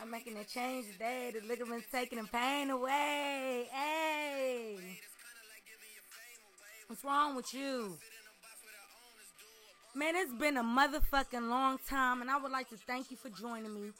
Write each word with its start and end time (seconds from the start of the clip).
I'm 0.00 0.10
making 0.10 0.36
a 0.38 0.44
change 0.44 0.86
today. 0.92 1.32
The 1.38 1.46
ligaments 1.46 1.86
taking 1.92 2.18
the 2.20 2.28
pain 2.28 2.70
away. 2.70 3.66
Hey. 3.70 4.76
What's 6.86 7.04
wrong 7.04 7.36
with 7.36 7.52
you? 7.52 7.98
Man, 9.94 10.14
it's 10.16 10.32
been 10.32 10.56
a 10.56 10.62
motherfucking 10.62 11.48
long 11.48 11.78
time, 11.88 12.22
and 12.22 12.30
I 12.30 12.38
would 12.38 12.50
like 12.50 12.68
to 12.70 12.76
thank 12.76 13.10
you 13.10 13.16
for 13.16 13.28
joining 13.28 13.74
me. 13.74 13.90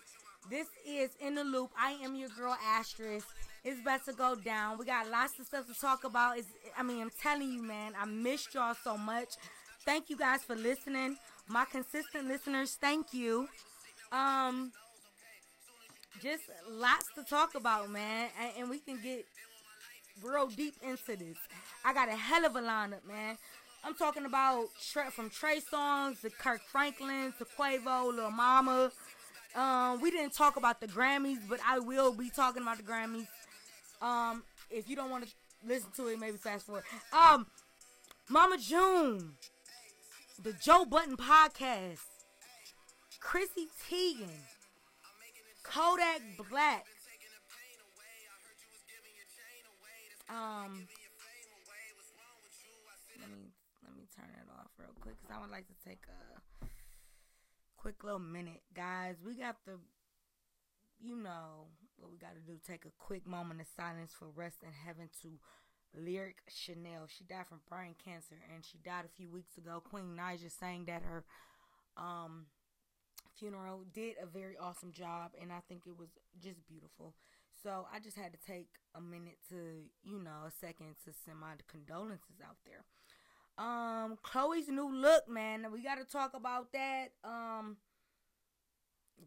This 0.48 0.68
is 0.88 1.10
In 1.20 1.34
the 1.34 1.44
Loop. 1.44 1.70
I 1.78 1.92
am 2.02 2.14
your 2.14 2.30
girl, 2.30 2.56
Asterisk. 2.64 3.26
It's 3.62 3.80
about 3.80 4.04
to 4.06 4.12
go 4.12 4.34
down. 4.36 4.78
We 4.78 4.86
got 4.86 5.10
lots 5.10 5.38
of 5.38 5.46
stuff 5.46 5.66
to 5.66 5.78
talk 5.78 6.04
about. 6.04 6.38
It's, 6.38 6.48
I 6.78 6.82
mean, 6.82 7.02
I'm 7.02 7.10
telling 7.20 7.52
you, 7.52 7.62
man, 7.62 7.92
I 8.00 8.06
missed 8.06 8.54
y'all 8.54 8.74
so 8.82 8.96
much. 8.96 9.34
Thank 9.84 10.08
you 10.08 10.16
guys 10.16 10.42
for 10.42 10.56
listening. 10.56 11.16
My 11.46 11.66
consistent 11.66 12.26
listeners, 12.26 12.78
thank 12.80 13.12
you. 13.12 13.48
Um, 14.12 14.72
just 16.22 16.44
lots 16.68 17.06
to 17.14 17.24
talk 17.24 17.54
about, 17.54 17.90
man, 17.90 18.28
and, 18.40 18.52
and 18.58 18.70
we 18.70 18.78
can 18.78 19.00
get 19.02 19.24
real 20.22 20.48
deep 20.48 20.74
into 20.82 21.16
this. 21.16 21.36
I 21.84 21.94
got 21.94 22.08
a 22.08 22.16
hell 22.16 22.44
of 22.44 22.56
a 22.56 22.60
lineup, 22.60 23.06
man. 23.06 23.38
I'm 23.82 23.94
talking 23.94 24.26
about 24.26 24.68
from 25.12 25.30
Trey 25.30 25.60
Songz 25.60 26.20
to 26.20 26.30
Kirk 26.30 26.60
Franklin 26.70 27.32
to 27.38 27.44
Quavo, 27.44 28.14
Lil 28.14 28.30
Mama. 28.30 28.92
Um, 29.54 30.00
we 30.00 30.10
didn't 30.10 30.34
talk 30.34 30.56
about 30.56 30.80
the 30.80 30.86
Grammys, 30.86 31.38
but 31.48 31.60
I 31.66 31.78
will 31.78 32.12
be 32.12 32.30
talking 32.30 32.62
about 32.62 32.76
the 32.76 32.82
Grammys. 32.82 33.26
Um, 34.02 34.42
if 34.70 34.88
you 34.88 34.96
don't 34.96 35.10
want 35.10 35.24
to 35.24 35.30
listen 35.66 35.90
to 35.96 36.08
it, 36.08 36.20
maybe 36.20 36.36
fast 36.36 36.66
forward. 36.66 36.84
Um, 37.12 37.46
Mama 38.28 38.58
June, 38.58 39.32
the 40.42 40.52
Joe 40.52 40.84
Budden 40.84 41.16
podcast, 41.16 42.04
Chrissy 43.18 43.68
Teigen, 43.88 44.30
Kodak 45.70 46.20
Black. 46.50 46.84
Um, 50.28 50.86
let 53.20 53.30
me 53.30 53.50
let 53.84 53.96
me 53.96 54.06
turn 54.14 54.30
it 54.34 54.50
off 54.50 54.70
real 54.78 54.90
quick 55.00 55.14
because 55.22 55.36
I 55.36 55.40
would 55.40 55.50
like 55.50 55.66
to 55.68 55.88
take 55.88 56.02
a 56.08 56.66
quick 57.76 58.02
little 58.02 58.18
minute, 58.18 58.62
guys. 58.74 59.16
We 59.24 59.34
got 59.34 59.56
the, 59.64 59.78
you 61.00 61.16
know, 61.16 61.66
what 61.98 62.10
we 62.10 62.18
got 62.18 62.34
to 62.34 62.40
do. 62.40 62.58
Take 62.66 62.84
a 62.84 62.92
quick 62.98 63.26
moment 63.26 63.60
of 63.60 63.66
silence 63.76 64.12
for 64.16 64.26
rest 64.34 64.62
in 64.62 64.70
heaven 64.72 65.08
to 65.22 65.38
Lyric 65.94 66.38
Chanel. 66.48 67.06
She 67.06 67.24
died 67.24 67.46
from 67.48 67.60
brain 67.68 67.94
cancer, 68.04 68.36
and 68.52 68.64
she 68.64 68.78
died 68.78 69.04
a 69.04 69.16
few 69.16 69.28
weeks 69.28 69.56
ago. 69.56 69.80
Queen 69.88 70.18
Naija 70.18 70.50
sang 70.50 70.86
that 70.86 71.02
her 71.02 71.24
um 71.96 72.46
funeral 73.38 73.84
did 73.92 74.16
a 74.22 74.26
very 74.26 74.56
awesome 74.56 74.92
job, 74.92 75.32
and 75.40 75.52
I 75.52 75.60
think 75.68 75.82
it 75.86 75.96
was 75.98 76.08
just 76.42 76.66
beautiful. 76.66 77.14
So 77.62 77.86
I 77.92 77.98
just 78.00 78.16
had 78.16 78.32
to 78.32 78.38
take 78.38 78.68
a 78.94 79.00
minute 79.00 79.38
to, 79.50 79.56
you 80.02 80.18
know, 80.18 80.46
a 80.46 80.50
second 80.50 80.96
to 81.04 81.12
send 81.12 81.38
my 81.38 81.52
condolences 81.68 82.40
out 82.42 82.56
there. 82.64 82.84
Um, 83.58 84.16
Chloe's 84.22 84.68
new 84.68 84.90
look, 84.90 85.28
man. 85.28 85.66
We 85.72 85.82
got 85.82 85.96
to 85.96 86.04
talk 86.04 86.32
about 86.34 86.72
that. 86.72 87.12
Um, 87.22 87.76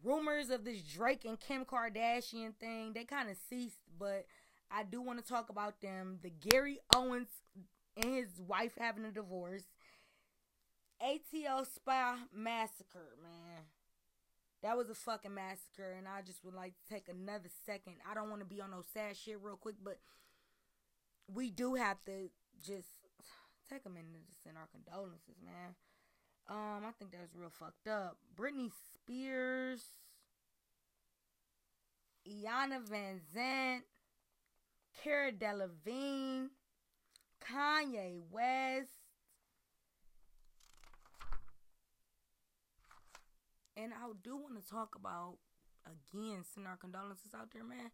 rumors 0.04 0.50
of 0.50 0.66
this 0.66 0.81
Drake 0.81 1.26
and 1.26 1.40
Kim 1.40 1.66
Kardashian 1.66 2.56
thing, 2.59 2.94
they 2.94 3.04
kind 3.04 3.30
of 3.30 3.38
ceased, 3.50 3.78
but 4.00 4.26
I 4.72 4.84
do 4.84 5.02
want 5.02 5.24
to 5.24 5.26
talk 5.26 5.50
about 5.50 5.81
them. 5.81 6.18
The 6.24 6.31
Gary 6.31 6.80
Owens 6.96 7.28
and 7.96 8.16
his 8.16 8.40
wife 8.40 8.74
having 8.78 9.06
a 9.06 9.12
divorce. 9.12 9.66
ATL 11.02 11.66
Spa 11.72 12.18
Massacre, 12.34 13.18
man. 13.22 13.64
That 14.64 14.78
was 14.78 14.89
a 14.89 14.95
fucking 14.95 15.33
massacre, 15.33 15.92
and 15.97 16.08
I 16.08 16.22
just 16.22 16.44
would 16.45 16.53
like 16.53 16.73
to 16.73 16.94
take 16.94 17.09
another 17.09 17.50
second. 17.66 17.95
I 18.09 18.16
don't 18.16 18.30
want 18.30 18.42
to 18.42 18.47
be 18.47 18.61
on 18.61 18.72
no 18.72 18.81
sad 18.94 19.17
shit 19.17 19.38
real 19.44 19.58
quick, 19.58 19.75
but 19.83 20.00
we 21.28 21.51
do 21.51 21.75
have 21.75 21.97
to 22.06 22.29
just 22.66 22.88
take 23.69 23.81
a 23.85 23.90
minute 23.90 24.25
to 24.25 24.35
send 24.41 24.56
our 24.57 24.69
condolences, 24.72 25.35
man. 25.44 25.75
Um, 26.50 26.85
I 26.88 26.91
think 26.97 27.12
that 27.12 27.22
was 27.22 27.35
real 27.35 27.50
fucked 27.50 27.90
up. 27.90 28.18
Britney 28.38 28.72
Spears, 28.94 29.81
Iana 32.25 32.81
Van 32.88 33.19
Zant, 33.35 33.81
Cara 35.03 35.34
Delevingne, 35.34 36.47
Kanye 37.44 38.22
West, 38.31 39.03
and 43.75 43.94
I 43.94 44.11
do 44.23 44.35
want 44.35 44.61
to 44.61 44.69
talk 44.69 44.95
about 44.95 45.38
again 45.85 46.44
send 46.53 46.67
our 46.67 46.78
condolences 46.78 47.34
out 47.35 47.51
there, 47.53 47.63
man. 47.63 47.91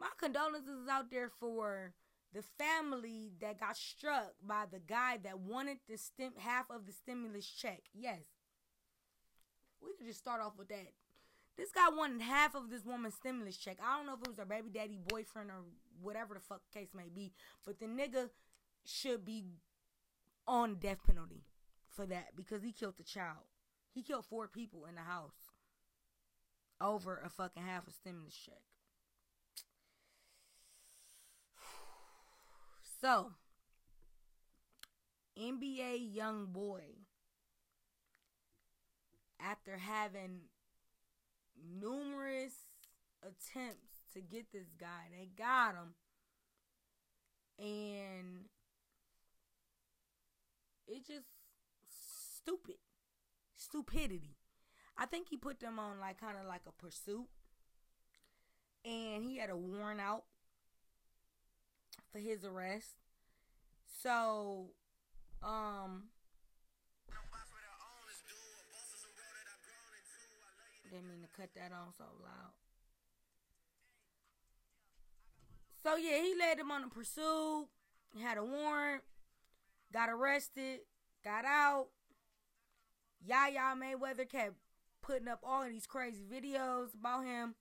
My 0.00 0.08
condolences 0.18 0.82
is 0.82 0.88
out 0.88 1.10
there 1.10 1.30
for 1.40 1.92
the 2.34 2.42
family 2.42 3.32
that 3.40 3.60
got 3.60 3.76
struck 3.76 4.34
by 4.46 4.64
the 4.70 4.78
guy 4.78 5.18
that 5.24 5.38
wanted 5.38 5.78
the 5.88 5.96
stem 5.96 6.32
half 6.38 6.70
of 6.70 6.86
the 6.86 6.92
stimulus 6.92 7.46
check. 7.46 7.82
Yes. 7.94 8.24
We 9.80 9.92
could 9.96 10.06
just 10.06 10.18
start 10.18 10.40
off 10.40 10.52
with 10.58 10.68
that. 10.68 10.92
This 11.56 11.70
guy 11.70 11.88
wanted 11.88 12.20
half 12.20 12.54
of 12.54 12.68
this 12.68 12.84
woman's 12.84 13.14
stimulus 13.14 13.56
check. 13.56 13.78
I 13.82 13.96
don't 13.96 14.06
know 14.06 14.14
if 14.14 14.20
it 14.22 14.28
was 14.28 14.38
her 14.38 14.44
baby 14.44 14.68
daddy, 14.68 14.98
boyfriend, 15.08 15.50
or 15.50 15.64
whatever 16.02 16.34
the 16.34 16.40
fuck 16.40 16.60
case 16.72 16.88
may 16.94 17.08
be. 17.14 17.32
But 17.64 17.78
the 17.78 17.86
nigga 17.86 18.28
should 18.84 19.24
be 19.24 19.44
on 20.46 20.74
death 20.74 20.98
penalty 21.06 21.44
for 21.88 22.04
that 22.06 22.36
because 22.36 22.62
he 22.62 22.72
killed 22.72 22.98
the 22.98 23.02
child. 23.02 23.44
He 23.96 24.02
killed 24.02 24.26
four 24.26 24.46
people 24.46 24.84
in 24.84 24.94
the 24.94 25.00
house 25.00 25.32
over 26.82 27.18
a 27.24 27.30
fucking 27.30 27.62
half 27.62 27.88
a 27.88 27.90
stimulus 27.90 28.36
check. 28.36 28.60
So, 33.00 33.32
NBA 35.38 36.14
YoungBoy, 36.14 36.82
after 39.40 39.78
having 39.78 40.40
numerous 41.80 42.52
attempts 43.22 44.02
to 44.12 44.20
get 44.20 44.52
this 44.52 44.68
guy, 44.78 45.08
they 45.10 45.30
got 45.38 45.74
him. 45.74 45.94
And 47.58 48.44
it 50.86 51.06
just 51.06 51.28
stupid. 52.42 52.76
Stupidity. 53.56 54.36
I 54.98 55.06
think 55.06 55.28
he 55.28 55.36
put 55.36 55.60
them 55.60 55.78
on 55.78 56.00
like 56.00 56.20
kind 56.20 56.36
of 56.40 56.46
like 56.46 56.62
a 56.66 56.72
pursuit. 56.72 57.26
And 58.84 59.24
he 59.24 59.38
had 59.38 59.50
a 59.50 59.56
warrant 59.56 60.00
out 60.00 60.24
for 62.12 62.18
his 62.18 62.44
arrest. 62.44 62.96
So, 64.02 64.66
um, 65.42 66.04
didn't 70.90 71.08
mean 71.08 71.22
to 71.22 71.40
cut 71.40 71.50
that 71.54 71.72
on 71.72 71.92
so 71.96 72.04
loud. 72.22 72.52
So 75.82 75.96
yeah, 75.96 76.22
he 76.22 76.34
led 76.38 76.58
him 76.58 76.70
on 76.70 76.84
a 76.84 76.88
pursuit. 76.88 77.68
Had 78.20 78.38
a 78.38 78.44
warrant. 78.44 79.02
Got 79.92 80.08
arrested. 80.08 80.80
Got 81.22 81.44
out. 81.44 81.88
Yaya 83.24 83.74
Mayweather 83.76 84.28
kept 84.28 84.54
putting 85.02 85.28
up 85.28 85.40
all 85.42 85.62
of 85.62 85.70
these 85.70 85.86
crazy 85.86 86.24
videos 86.24 86.94
about 86.94 87.24
him. 87.24 87.54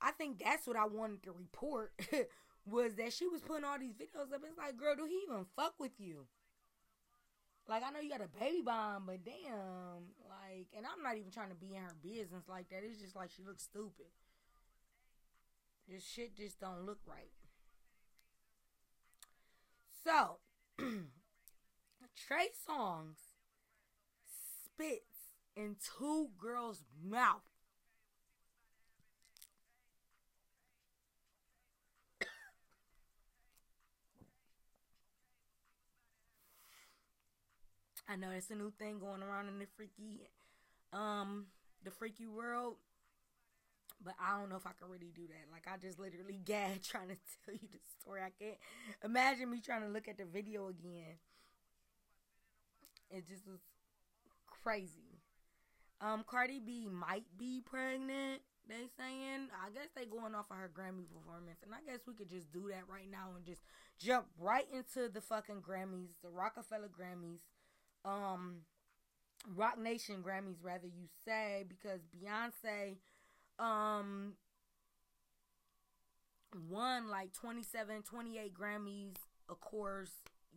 I 0.00 0.10
think 0.12 0.42
that's 0.42 0.66
what 0.66 0.76
I 0.76 0.86
wanted 0.86 1.22
to 1.24 1.32
report 1.32 1.92
was 2.66 2.94
that 2.94 3.12
she 3.12 3.26
was 3.26 3.40
putting 3.40 3.64
all 3.64 3.78
these 3.78 3.94
videos 3.94 4.32
up. 4.34 4.42
It's 4.46 4.58
like, 4.58 4.76
girl, 4.76 4.96
do 4.96 5.06
he 5.06 5.20
even 5.28 5.46
fuck 5.56 5.74
with 5.78 5.92
you? 5.98 6.26
Like, 7.68 7.82
I 7.86 7.90
know 7.90 8.00
you 8.00 8.10
got 8.10 8.20
a 8.20 8.40
baby 8.40 8.62
bomb, 8.64 9.04
but 9.06 9.24
damn, 9.24 10.10
like, 10.28 10.66
and 10.76 10.84
I'm 10.84 11.02
not 11.02 11.16
even 11.16 11.30
trying 11.30 11.50
to 11.50 11.54
be 11.54 11.76
in 11.76 11.82
her 11.82 11.94
business 12.02 12.48
like 12.48 12.68
that. 12.70 12.82
It's 12.82 13.00
just 13.00 13.14
like 13.14 13.30
she 13.30 13.42
looks 13.44 13.62
stupid. 13.62 14.06
This 15.88 16.04
shit 16.04 16.36
just 16.36 16.60
don't 16.60 16.84
look 16.84 16.98
right. 17.06 17.30
So, 20.04 20.38
Trey 22.16 22.48
Songz 22.68 23.31
spits 24.74 25.32
in 25.56 25.76
two 25.98 26.30
girls' 26.38 26.82
mouth. 27.04 27.42
I 38.08 38.16
know 38.16 38.30
it's 38.30 38.50
a 38.50 38.54
new 38.54 38.70
thing 38.78 38.98
going 38.98 39.22
around 39.22 39.48
in 39.48 39.58
the 39.58 39.66
freaky, 39.76 40.20
um, 40.92 41.46
the 41.84 41.90
freaky 41.90 42.26
world. 42.26 42.76
But 44.04 44.14
I 44.20 44.36
don't 44.38 44.50
know 44.50 44.56
if 44.56 44.66
I 44.66 44.72
can 44.76 44.90
really 44.90 45.12
do 45.14 45.28
that. 45.28 45.46
Like 45.52 45.68
I 45.72 45.78
just 45.78 45.98
literally 45.98 46.40
gag 46.44 46.82
trying 46.82 47.08
to 47.08 47.16
tell 47.44 47.54
you 47.54 47.68
the 47.70 47.78
story. 48.00 48.20
I 48.20 48.30
can't 48.36 48.58
imagine 49.04 49.48
me 49.50 49.60
trying 49.60 49.82
to 49.82 49.88
look 49.88 50.08
at 50.08 50.18
the 50.18 50.24
video 50.24 50.68
again. 50.68 51.16
It 53.10 53.28
just 53.28 53.46
was 53.46 53.60
crazy. 54.62 55.20
Um, 56.00 56.24
Cardi 56.28 56.60
B 56.60 56.88
might 56.90 57.24
be 57.38 57.60
pregnant. 57.64 58.42
They 58.68 58.86
saying. 58.96 59.48
I 59.52 59.70
guess 59.74 59.88
they 59.94 60.04
going 60.04 60.34
off 60.34 60.50
of 60.50 60.56
her 60.56 60.70
Grammy 60.72 61.06
performance, 61.12 61.58
and 61.64 61.74
I 61.74 61.78
guess 61.90 62.00
we 62.06 62.14
could 62.14 62.30
just 62.30 62.52
do 62.52 62.68
that 62.68 62.84
right 62.88 63.10
now 63.10 63.30
and 63.36 63.44
just 63.44 63.62
jump 63.98 64.26
right 64.38 64.66
into 64.72 65.08
the 65.08 65.20
fucking 65.20 65.62
Grammys, 65.62 66.10
the 66.22 66.30
Rockefeller 66.30 66.88
Grammys, 66.88 67.40
um, 68.04 68.58
Roc 69.56 69.78
Nation 69.78 70.22
Grammys, 70.26 70.62
rather 70.62 70.86
you 70.86 71.08
say, 71.24 71.64
because 71.68 72.00
Beyonce, 72.14 72.96
um, 73.58 74.34
won 76.68 77.08
like 77.08 77.32
27, 77.32 78.02
28 78.02 78.54
Grammys. 78.54 79.14
Of 79.48 79.60
course, 79.60 80.12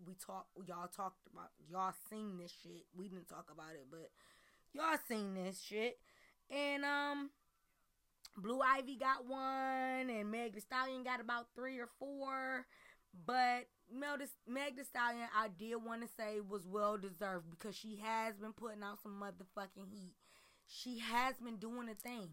we 0.06 0.14
talk, 0.16 0.48
y'all 0.68 0.88
talked 0.88 1.28
about, 1.32 1.52
y'all 1.70 1.94
seen 2.10 2.38
this 2.38 2.54
shit. 2.64 2.86
We 2.96 3.08
didn't 3.08 3.30
talk 3.30 3.50
about 3.52 3.74
it, 3.74 3.88
but 3.90 4.10
y'all 4.74 4.98
seen 5.08 5.34
this 5.36 5.62
shit. 5.62 6.00
And, 6.50 6.84
um, 6.84 7.30
Blue 8.38 8.60
Ivy 8.60 8.98
got 8.98 9.26
one, 9.26 10.10
and 10.10 10.30
Meg 10.30 10.54
Thee 10.54 10.60
Stallion 10.60 11.04
got 11.04 11.22
about 11.22 11.48
three 11.56 11.80
or 11.80 11.88
four. 12.00 12.66
But 13.26 13.68
Mel 13.94 14.18
Meg 14.48 14.76
Thee 14.76 14.84
Stallion, 14.84 15.28
I 15.36 15.48
did 15.48 15.76
want 15.76 16.02
to 16.02 16.08
say 16.08 16.40
was 16.42 16.68
well 16.68 16.98
deserved 16.98 17.50
because 17.50 17.76
she 17.76 18.02
has 18.04 18.36
been 18.36 18.52
putting 18.54 18.84
out 18.84 19.02
some 19.02 19.22
motherfucking 19.22 19.90
heat. 19.90 20.16
She 20.68 21.00
has 21.00 21.36
been 21.38 21.58
doing 21.58 21.88
a 21.90 21.94
thing, 21.94 22.30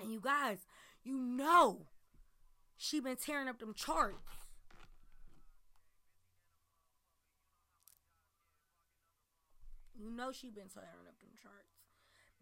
and 0.00 0.12
you 0.12 0.20
guys, 0.20 0.58
you 1.02 1.18
know, 1.18 1.86
she 2.76 3.00
been 3.00 3.16
tearing 3.16 3.48
up 3.48 3.58
them 3.58 3.74
charts. 3.74 4.16
You 9.96 10.10
know 10.10 10.32
she 10.32 10.50
been 10.50 10.68
tearing 10.68 11.06
up 11.08 11.18
them 11.20 11.30
charts. 11.40 11.74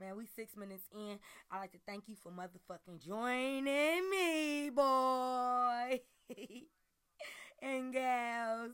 Man, 0.01 0.17
we 0.17 0.27
six 0.27 0.57
minutes 0.57 0.85
in. 0.93 1.19
I 1.51 1.59
like 1.59 1.73
to 1.73 1.79
thank 1.87 2.09
you 2.09 2.17
for 2.17 2.33
motherfucking 2.33 3.05
joining 3.05 4.11
me, 4.11 4.71
boy. 4.71 6.01
and 7.63 7.93
gals. 7.93 8.73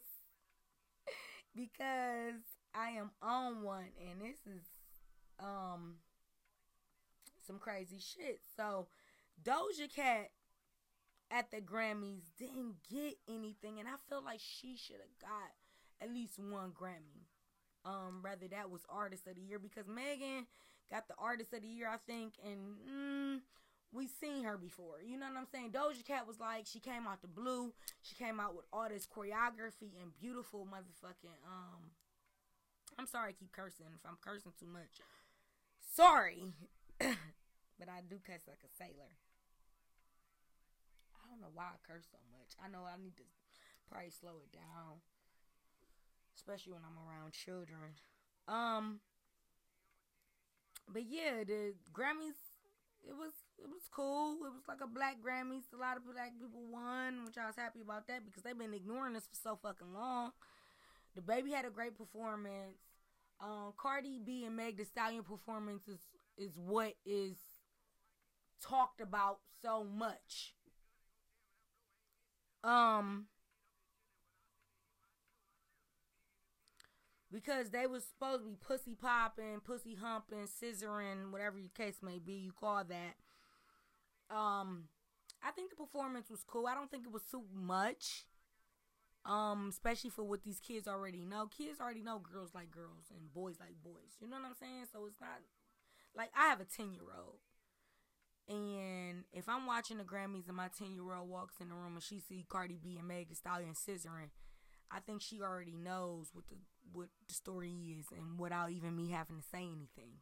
Because 1.55 2.41
I 2.75 2.91
am 2.91 3.11
on 3.21 3.63
one 3.63 3.91
and 4.01 4.21
this 4.21 4.39
is 4.47 4.63
um 5.41 5.97
some 7.47 7.59
crazy 7.59 7.99
shit. 7.99 8.41
So 8.57 8.87
Doja 9.43 9.93
Cat 9.93 10.31
at 11.31 11.51
the 11.51 11.61
Grammys 11.61 12.31
didn't 12.39 12.77
get 12.89 13.17
anything 13.29 13.81
and 13.81 13.89
I 13.89 13.97
feel 14.09 14.23
like 14.25 14.41
she 14.41 14.77
should 14.77 15.01
have 15.01 15.19
got 15.21 15.51
at 16.01 16.15
least 16.15 16.39
one 16.39 16.71
Grammy. 16.71 17.27
Um, 17.89 18.21
rather 18.21 18.47
that 18.49 18.69
was 18.69 18.83
artist 18.91 19.27
of 19.27 19.37
the 19.37 19.41
year 19.41 19.59
because 19.59 19.89
Megan 19.89 20.45
got 20.91 21.09
the 21.09 21.15
artist 21.17 21.55
of 21.55 21.63
the 21.63 21.69
year, 21.69 21.89
I 21.89 21.97
think, 22.07 22.35
and 22.45 22.77
mm, 22.85 23.41
we 23.93 24.07
seen 24.07 24.45
her 24.45 24.59
before. 24.59 25.01
You 25.01 25.17
know 25.17 25.25
what 25.25 25.41
I'm 25.41 25.49
saying? 25.49 25.73
Doja 25.73 26.05
Cat 26.05 26.27
was 26.27 26.39
like 26.39 26.67
she 26.67 26.81
came 26.81 27.07
out 27.09 27.23
the 27.23 27.33
blue. 27.33 27.73
She 28.03 28.15
came 28.15 28.41
out 28.41 28.55
with 28.55 28.67
all 28.73 28.89
this 28.89 29.09
choreography 29.09 29.97
and 30.03 30.13
beautiful 30.21 30.69
motherfucking 30.69 31.41
um. 31.49 31.97
I'm 32.99 33.07
sorry, 33.07 33.31
I 33.31 33.33
keep 33.33 33.53
cursing 33.53 33.87
if 33.95 34.05
I'm 34.05 34.19
cursing 34.21 34.53
too 34.59 34.67
much. 34.67 35.01
Sorry, 35.81 36.53
but 36.99 37.89
I 37.89 38.05
do 38.05 38.21
cuss 38.21 38.45
like 38.49 38.61
a 38.67 38.73
sailor. 38.77 39.17
I 41.17 41.31
don't 41.31 41.41
know 41.41 41.55
why 41.55 41.73
I 41.73 41.79
curse 41.87 42.05
so 42.11 42.19
much. 42.37 42.53
I 42.61 42.69
know 42.69 42.85
I 42.85 43.01
need 43.01 43.17
to 43.17 43.27
probably 43.89 44.11
slow 44.11 44.43
it 44.45 44.53
down, 44.53 45.01
especially 46.39 46.73
when 46.73 46.87
I'm 46.87 46.97
around 47.03 47.35
children. 47.35 47.99
Um, 48.47 49.01
but 50.89 51.03
yeah, 51.11 51.43
the 51.45 51.75
Grammys 51.93 52.39
it 53.07 53.15
was 53.17 53.33
it 53.59 53.67
was 53.67 53.83
cool. 53.91 54.37
It 54.47 54.53
was 54.53 54.67
like 54.69 54.81
a 54.83 54.87
black 54.87 55.17
Grammys. 55.25 55.73
A 55.75 55.77
lot 55.77 55.97
of 55.97 56.05
black 56.05 56.33
people 56.39 56.63
won, 56.71 57.25
which 57.25 57.37
I 57.37 57.47
was 57.47 57.57
happy 57.57 57.81
about 57.81 58.07
that 58.09 58.25
because 58.25 58.43
they've 58.43 58.59
been 58.59 58.75
ignoring 58.75 59.17
us 59.17 59.27
for 59.27 59.37
so 59.37 59.59
fucking 59.63 59.93
long. 59.93 60.33
The 61.15 61.23
baby 61.23 61.51
had 61.51 61.65
a 61.65 61.71
great 61.71 61.99
performance. 61.99 62.79
Um, 63.41 63.73
Cardi 63.77 64.21
B 64.25 64.45
and 64.45 64.57
Meg 64.57 64.77
Thee 64.77 64.85
Stallion 64.85 65.23
performance 65.23 65.89
is 65.89 66.01
is 66.37 66.53
what 66.57 66.95
is 67.05 67.37
talked 68.63 69.01
about 69.01 69.39
so 69.63 69.85
much. 69.85 70.55
Um, 72.65 73.27
because 77.33 77.71
they 77.71 77.87
was 77.87 78.05
supposed 78.05 78.43
to 78.43 78.49
be 78.49 78.57
pussy 78.57 78.95
popping, 78.95 79.61
pussy 79.65 79.97
humping, 80.01 80.47
scissoring, 80.47 81.31
whatever 81.31 81.59
your 81.59 81.71
case 81.77 81.99
may 82.03 82.19
be, 82.19 82.33
you 82.33 82.53
call 82.53 82.85
that. 82.85 84.35
Um, 84.35 84.85
I 85.43 85.51
think 85.51 85.71
the 85.71 85.77
performance 85.77 86.31
was 86.31 86.45
cool. 86.47 86.67
I 86.67 86.75
don't 86.75 86.91
think 86.91 87.05
it 87.05 87.13
was 87.13 87.23
too 87.31 87.45
much. 87.55 88.25
Um, 89.27 89.69
especially 89.71 90.11
for 90.11 90.25
what 90.25 90.43
these 90.43 90.61
kids 90.61 90.89
already 90.89 91.25
know. 91.25 91.47
Kids 91.47 91.81
already 91.81 92.03
know 92.03 92.19
girls 92.19 92.55
like 92.55 92.71
girls 92.71 93.11
and 93.11 93.33
boys 93.33 93.57
like 93.61 93.75
boys. 93.83 94.17
You 94.21 94.29
know 94.29 94.37
what 94.37 94.47
I'm 94.47 94.55
saying? 94.59 94.87
So 94.91 95.05
it's 95.07 95.21
not 95.21 95.41
like 96.17 96.31
I 96.37 96.49
have 96.49 96.61
a 96.61 96.65
10 96.65 96.95
year 96.95 97.03
old. 97.19 97.39
And 98.49 99.25
if 99.33 99.47
I'm 99.49 99.67
watching 99.67 99.99
the 99.99 100.05
Grammys 100.05 100.49
and 100.49 100.57
my 100.57 100.69
10 100.69 100.95
year 100.95 101.13
old 101.15 101.29
walks 101.29 101.57
in 101.61 101.69
the 101.69 101.75
room 101.75 101.95
and 101.95 102.03
she 102.03 102.21
see 102.21 102.47
Cardi 102.49 102.79
B 102.83 102.97
and 102.99 103.07
Meg 103.07 103.29
Thee 103.29 103.35
Stallion 103.35 103.75
scissoring, 103.75 104.31
I 104.91 105.01
think 105.01 105.21
she 105.21 105.43
already 105.43 105.77
knows 105.77 106.31
what 106.33 106.49
the 106.49 106.57
what 106.93 107.09
the 107.29 107.35
story 107.35 107.73
is 107.99 108.07
and 108.17 108.39
without 108.39 108.71
even 108.71 108.97
me 108.97 109.11
having 109.11 109.39
to 109.39 109.43
say 109.43 109.63
anything. 109.63 110.17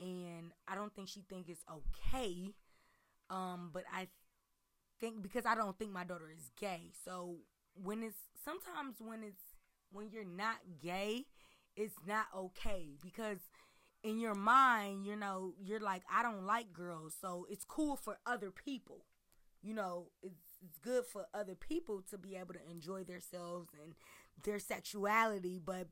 And 0.00 0.52
I 0.68 0.74
don't 0.74 0.94
think 0.94 1.08
she 1.08 1.22
think 1.28 1.48
it's 1.48 1.64
okay. 1.70 2.54
Um, 3.30 3.70
but 3.72 3.84
I 3.92 4.08
think 5.00 5.22
because 5.22 5.46
I 5.46 5.54
don't 5.54 5.78
think 5.78 5.92
my 5.92 6.04
daughter 6.04 6.30
is 6.34 6.50
gay. 6.60 6.90
So 7.04 7.36
when 7.74 8.02
it's 8.02 8.18
sometimes 8.44 8.96
when 9.00 9.22
it's 9.22 9.42
when 9.92 10.10
you're 10.10 10.24
not 10.24 10.56
gay, 10.80 11.26
it's 11.76 11.94
not 12.06 12.26
okay 12.36 12.96
because 13.02 13.38
in 14.02 14.18
your 14.18 14.34
mind, 14.34 15.06
you 15.06 15.16
know, 15.16 15.54
you're 15.60 15.80
like 15.80 16.02
I 16.12 16.22
don't 16.22 16.46
like 16.46 16.72
girls, 16.72 17.14
so 17.20 17.46
it's 17.50 17.64
cool 17.64 17.96
for 17.96 18.18
other 18.26 18.50
people. 18.50 19.04
You 19.62 19.74
know, 19.74 20.06
it's 20.22 20.58
it's 20.64 20.78
good 20.78 21.04
for 21.06 21.26
other 21.34 21.54
people 21.54 22.02
to 22.10 22.18
be 22.18 22.36
able 22.36 22.54
to 22.54 22.70
enjoy 22.70 23.04
themselves 23.04 23.70
and 23.82 23.94
their 24.42 24.58
sexuality, 24.58 25.60
but 25.64 25.88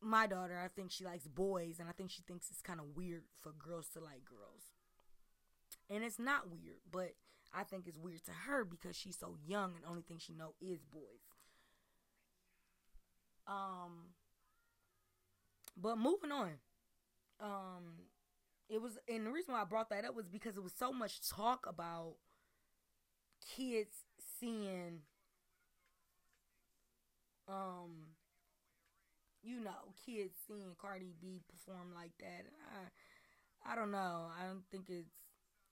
my 0.00 0.26
daughter, 0.26 0.58
I 0.62 0.68
think 0.68 0.90
she 0.90 1.04
likes 1.04 1.26
boys, 1.28 1.78
and 1.78 1.88
I 1.88 1.92
think 1.92 2.10
she 2.10 2.22
thinks 2.22 2.50
it's 2.50 2.60
kind 2.62 2.80
of 2.80 2.96
weird 2.96 3.22
for 3.40 3.52
girls 3.52 3.88
to 3.94 4.00
like 4.00 4.24
girls. 4.24 4.72
And 5.88 6.02
it's 6.02 6.18
not 6.18 6.50
weird, 6.50 6.80
but 6.90 7.12
I 7.54 7.64
think 7.64 7.86
it's 7.86 7.98
weird 7.98 8.24
to 8.24 8.32
her 8.46 8.64
because 8.64 8.96
she's 8.96 9.18
so 9.18 9.36
young 9.46 9.74
and 9.76 9.84
only 9.88 10.02
thing 10.02 10.18
she 10.18 10.32
know 10.32 10.54
is 10.60 10.80
boys. 10.84 11.02
Um, 13.46 14.14
but 15.76 15.98
moving 15.98 16.32
on, 16.32 16.52
um, 17.40 18.06
it 18.68 18.80
was, 18.80 18.98
and 19.08 19.26
the 19.26 19.30
reason 19.30 19.54
why 19.54 19.62
I 19.62 19.64
brought 19.64 19.90
that 19.90 20.04
up 20.04 20.14
was 20.14 20.28
because 20.28 20.56
it 20.56 20.62
was 20.62 20.72
so 20.72 20.92
much 20.92 21.28
talk 21.28 21.66
about 21.68 22.14
kids 23.56 23.96
seeing 24.40 25.00
um 27.52 28.16
you 29.42 29.60
know 29.60 29.94
kids 30.06 30.34
seeing 30.46 30.74
Cardi 30.80 31.12
B 31.20 31.40
perform 31.50 31.94
like 31.94 32.12
that 32.20 32.46
I 32.74 32.88
I 33.64 33.76
don't 33.76 33.90
know. 33.90 34.26
I 34.38 34.46
don't 34.46 34.64
think 34.70 34.86
it's 34.88 35.10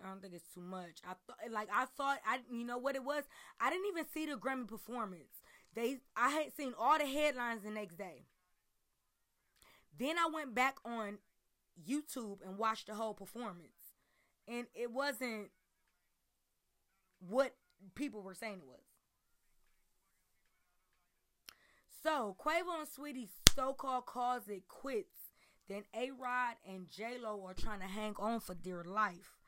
I 0.02 0.08
don't 0.08 0.22
think 0.22 0.34
it's 0.34 0.54
too 0.54 0.60
much. 0.60 1.00
I 1.04 1.14
thought 1.26 1.38
like 1.50 1.68
I 1.72 1.87
thought 1.96 2.18
I 2.26 2.38
you 2.50 2.64
know 2.64 2.78
what 2.78 2.96
it 2.96 3.04
was? 3.04 3.25
I 3.60 3.70
didn't 3.70 3.87
even 3.88 4.06
see 4.12 4.26
the 4.26 4.37
Grammy 4.37 4.66
performance. 4.66 5.42
They 5.75 5.99
I 6.16 6.30
had 6.30 6.52
seen 6.56 6.72
all 6.78 6.99
the 6.99 7.06
headlines 7.06 7.62
the 7.62 7.70
next 7.70 7.96
day. 7.96 8.25
Then 9.99 10.16
I 10.18 10.28
went 10.32 10.54
back 10.54 10.76
on 10.84 11.18
YouTube 11.87 12.38
and 12.46 12.56
watched 12.56 12.87
the 12.87 12.94
whole 12.94 13.14
performance. 13.14 13.94
And 14.49 14.66
it 14.75 14.90
wasn't 14.90 15.50
what 17.18 17.54
people 17.94 18.22
were 18.22 18.34
saying 18.34 18.58
it 18.58 18.66
was 18.66 18.89
So 22.02 22.37
Quavo 22.45 22.78
and 22.78 22.88
Saweetie 22.88 23.28
so-called 23.54 24.07
calls 24.07 24.49
it 24.49 24.69
quits. 24.69 25.33
Then 25.69 25.85
A 25.95 26.11
Rod 26.11 26.57
and 26.69 26.90
J 26.90 27.19
Lo 27.23 27.45
are 27.47 27.54
trying 27.54 27.80
to 27.80 27.87
hang 27.87 28.14
on 28.19 28.40
for 28.40 28.54
dear 28.54 28.83
life. 28.85 29.38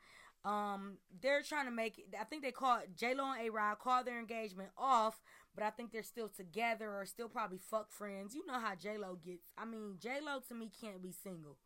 Um, 0.45 0.97
they're 1.21 1.41
trying 1.41 1.65
to 1.65 1.71
make 1.71 1.97
it. 1.97 2.05
I 2.19 2.25
think 2.25 2.43
they 2.43 2.51
call 2.51 2.81
J 2.95 3.15
Lo 3.15 3.31
and 3.31 3.45
A 3.45 3.49
Rod 3.49 3.79
call 3.79 4.03
their 4.03 4.19
engagement 4.19 4.69
off, 4.77 5.19
but 5.55 5.63
I 5.63 5.69
think 5.69 5.91
they're 5.91 6.03
still 6.03 6.29
together 6.29 6.89
or 6.93 7.05
still 7.05 7.27
probably 7.27 7.57
fuck 7.57 7.91
friends. 7.91 8.35
You 8.35 8.45
know 8.45 8.59
how 8.59 8.75
J 8.75 8.97
Lo 8.97 9.17
gets. 9.23 9.51
I 9.57 9.65
mean, 9.65 9.97
J 9.99 10.19
Lo 10.25 10.39
to 10.47 10.53
me 10.53 10.69
can't 10.81 11.01
be 11.01 11.11
single 11.11 11.57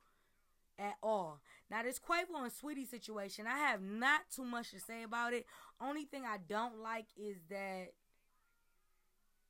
at 0.80 0.96
all. 1.04 1.42
Now 1.70 1.84
this 1.84 2.00
Quavo 2.00 2.42
and 2.42 2.52
Saweetie 2.52 2.90
situation, 2.90 3.46
I 3.48 3.58
have 3.58 3.82
not 3.82 4.22
too 4.34 4.44
much 4.44 4.72
to 4.72 4.80
say 4.80 5.04
about 5.04 5.34
it. 5.34 5.46
Only 5.82 6.06
thing 6.06 6.24
I 6.26 6.38
don't 6.48 6.82
like 6.82 7.08
is 7.18 7.38
that 7.50 7.90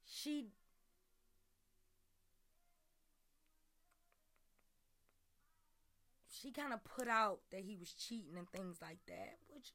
she 0.06 0.48
she 6.41 6.51
kind 6.51 6.74
of 6.74 6.84
put 6.84 7.08
out 7.08 7.39
that 7.51 7.62
he 7.62 7.75
was 7.75 7.94
cheating 7.94 8.38
and 8.38 8.50
things 8.50 8.77
like 8.82 9.00
that, 9.08 9.38
which 9.50 9.74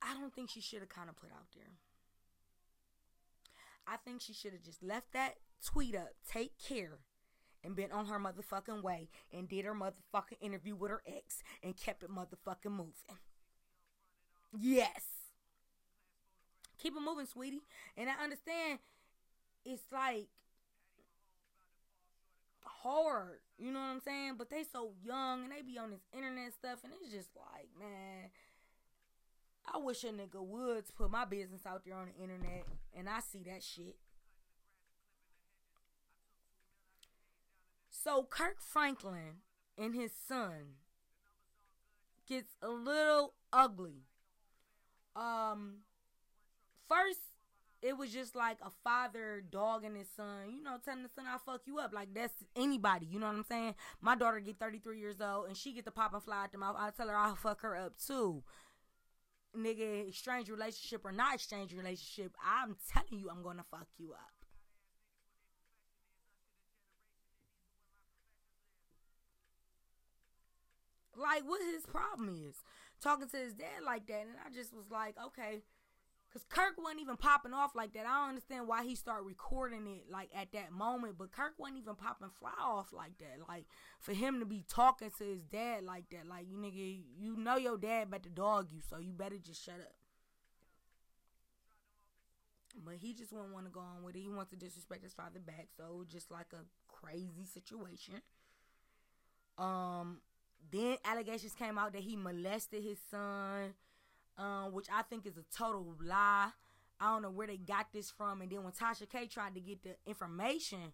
I 0.00 0.14
don't 0.14 0.34
think 0.34 0.50
she 0.50 0.60
should 0.60 0.80
have 0.80 0.88
kind 0.88 1.08
of 1.08 1.16
put 1.16 1.30
out 1.30 1.46
there. 1.54 1.72
I 3.86 3.96
think 3.96 4.20
she 4.20 4.32
should 4.32 4.52
have 4.52 4.62
just 4.62 4.82
left 4.82 5.12
that 5.12 5.34
tweet 5.64 5.94
up, 5.94 6.10
take 6.30 6.52
care, 6.58 6.98
and 7.64 7.76
been 7.76 7.92
on 7.92 8.06
her 8.06 8.18
motherfucking 8.18 8.82
way 8.82 9.08
and 9.32 9.48
did 9.48 9.64
her 9.64 9.74
motherfucking 9.74 10.40
interview 10.40 10.74
with 10.74 10.90
her 10.90 11.02
ex 11.06 11.42
and 11.62 11.76
kept 11.76 12.02
it 12.02 12.10
motherfucking 12.10 12.70
moving. 12.70 13.18
Yes. 14.58 15.02
Keep 16.78 16.96
it 16.96 17.02
moving, 17.04 17.26
sweetie. 17.26 17.62
And 17.96 18.08
I 18.10 18.22
understand 18.22 18.80
it's 19.64 19.84
like 19.92 20.28
hard, 22.64 23.40
you 23.58 23.72
know 23.72 23.80
what 23.80 23.86
I'm 23.86 24.00
saying? 24.00 24.34
But 24.38 24.50
they 24.50 24.64
so 24.64 24.92
young 25.02 25.44
and 25.44 25.52
they 25.52 25.62
be 25.62 25.78
on 25.78 25.90
this 25.90 26.06
internet 26.12 26.52
stuff 26.52 26.80
and 26.84 26.92
it's 27.00 27.12
just 27.12 27.30
like, 27.36 27.68
man, 27.78 28.30
I 29.72 29.78
wish 29.78 30.04
a 30.04 30.08
nigga 30.08 30.40
would 30.44 30.84
put 30.94 31.10
my 31.10 31.24
business 31.24 31.62
out 31.66 31.84
there 31.84 31.94
on 31.94 32.06
the 32.06 32.22
internet 32.22 32.64
and 32.96 33.08
I 33.08 33.20
see 33.20 33.42
that 33.44 33.62
shit. 33.62 33.96
So 37.90 38.26
Kirk 38.28 38.56
Franklin 38.60 39.42
and 39.78 39.94
his 39.94 40.12
son 40.12 40.76
gets 42.26 42.56
a 42.60 42.68
little 42.68 43.34
ugly. 43.52 44.06
Um 45.14 45.82
first 46.88 47.20
it 47.82 47.98
was 47.98 48.12
just 48.12 48.36
like 48.36 48.58
a 48.62 48.70
father 48.84 49.42
dogging 49.50 49.96
his 49.96 50.08
son, 50.16 50.52
you 50.56 50.62
know, 50.62 50.76
telling 50.84 51.02
the 51.02 51.08
son 51.14 51.24
I'll 51.28 51.38
fuck 51.38 51.62
you 51.66 51.78
up. 51.78 51.92
Like 51.92 52.14
that's 52.14 52.34
anybody, 52.54 53.06
you 53.06 53.18
know 53.18 53.26
what 53.26 53.36
I'm 53.36 53.44
saying? 53.44 53.74
My 54.00 54.14
daughter 54.14 54.38
get 54.40 54.58
33 54.58 54.98
years 55.00 55.20
old 55.20 55.48
and 55.48 55.56
she 55.56 55.72
get 55.72 55.84
the 55.84 55.90
pop 55.90 56.14
and 56.14 56.22
fly 56.22 56.44
out 56.44 56.52
the 56.52 56.58
mouth. 56.58 56.76
I 56.78 56.90
tell 56.90 57.08
her 57.08 57.16
I'll 57.16 57.34
fuck 57.36 57.60
her 57.62 57.76
up 57.76 57.94
too. 57.98 58.42
Nigga, 59.56 60.08
exchange 60.08 60.48
relationship 60.48 61.04
or 61.04 61.12
not 61.12 61.34
exchange 61.34 61.74
relationship, 61.74 62.36
I'm 62.42 62.76
telling 62.92 63.20
you 63.20 63.28
I'm 63.30 63.42
gonna 63.42 63.64
fuck 63.70 63.88
you 63.98 64.12
up. 64.12 64.32
Like 71.16 71.42
what 71.46 71.60
his 71.62 71.86
problem 71.86 72.28
is. 72.28 72.56
Talking 73.00 73.28
to 73.28 73.36
his 73.36 73.54
dad 73.54 73.82
like 73.84 74.06
that 74.06 74.20
and 74.20 74.36
I 74.46 74.50
just 74.54 74.72
was 74.72 74.90
like, 74.90 75.16
okay, 75.26 75.62
Cause 76.32 76.44
Kirk 76.48 76.74
wasn't 76.78 77.02
even 77.02 77.18
popping 77.18 77.52
off 77.52 77.74
like 77.74 77.92
that. 77.92 78.06
I 78.06 78.20
don't 78.20 78.30
understand 78.30 78.66
why 78.66 78.84
he 78.84 78.94
started 78.94 79.24
recording 79.24 79.86
it 79.86 80.10
like 80.10 80.30
at 80.34 80.50
that 80.52 80.72
moment. 80.72 81.18
But 81.18 81.30
Kirk 81.30 81.52
wasn't 81.58 81.78
even 81.78 81.94
popping 81.94 82.30
fly 82.40 82.52
off 82.58 82.90
like 82.90 83.18
that. 83.18 83.46
Like 83.46 83.66
for 84.00 84.14
him 84.14 84.40
to 84.40 84.46
be 84.46 84.64
talking 84.66 85.10
to 85.18 85.24
his 85.24 85.42
dad 85.42 85.84
like 85.84 86.08
that, 86.10 86.26
like 86.26 86.46
you 86.48 86.56
nigga, 86.56 87.00
you 87.18 87.36
know 87.36 87.56
your 87.56 87.76
dad 87.76 88.08
to 88.22 88.30
dog 88.30 88.68
you, 88.72 88.80
so 88.88 88.98
you 88.98 89.12
better 89.12 89.36
just 89.36 89.62
shut 89.62 89.74
up. 89.74 89.92
But 92.82 92.94
he 92.94 93.12
just 93.12 93.30
wouldn't 93.30 93.52
want 93.52 93.66
to 93.66 93.70
go 93.70 93.80
on 93.80 94.02
with 94.02 94.16
it. 94.16 94.20
He 94.20 94.30
wants 94.30 94.52
to 94.52 94.56
disrespect 94.56 95.04
his 95.04 95.12
father 95.12 95.38
back, 95.38 95.68
so 95.76 96.06
just 96.10 96.30
like 96.30 96.46
a 96.54 96.64
crazy 96.88 97.44
situation. 97.44 98.22
Um, 99.58 100.22
then 100.70 100.96
allegations 101.04 101.52
came 101.52 101.76
out 101.76 101.92
that 101.92 102.00
he 102.00 102.16
molested 102.16 102.82
his 102.82 102.96
son 103.10 103.74
um, 104.38 104.72
which 104.72 104.86
I 104.92 105.02
think 105.02 105.26
is 105.26 105.36
a 105.36 105.44
total 105.56 105.94
lie. 106.02 106.50
I 107.00 107.12
don't 107.12 107.22
know 107.22 107.30
where 107.30 107.46
they 107.46 107.56
got 107.56 107.86
this 107.92 108.10
from. 108.10 108.40
And 108.40 108.50
then 108.50 108.62
when 108.62 108.72
Tasha 108.72 109.08
K 109.10 109.26
tried 109.26 109.54
to 109.54 109.60
get 109.60 109.82
the 109.82 109.96
information, 110.06 110.92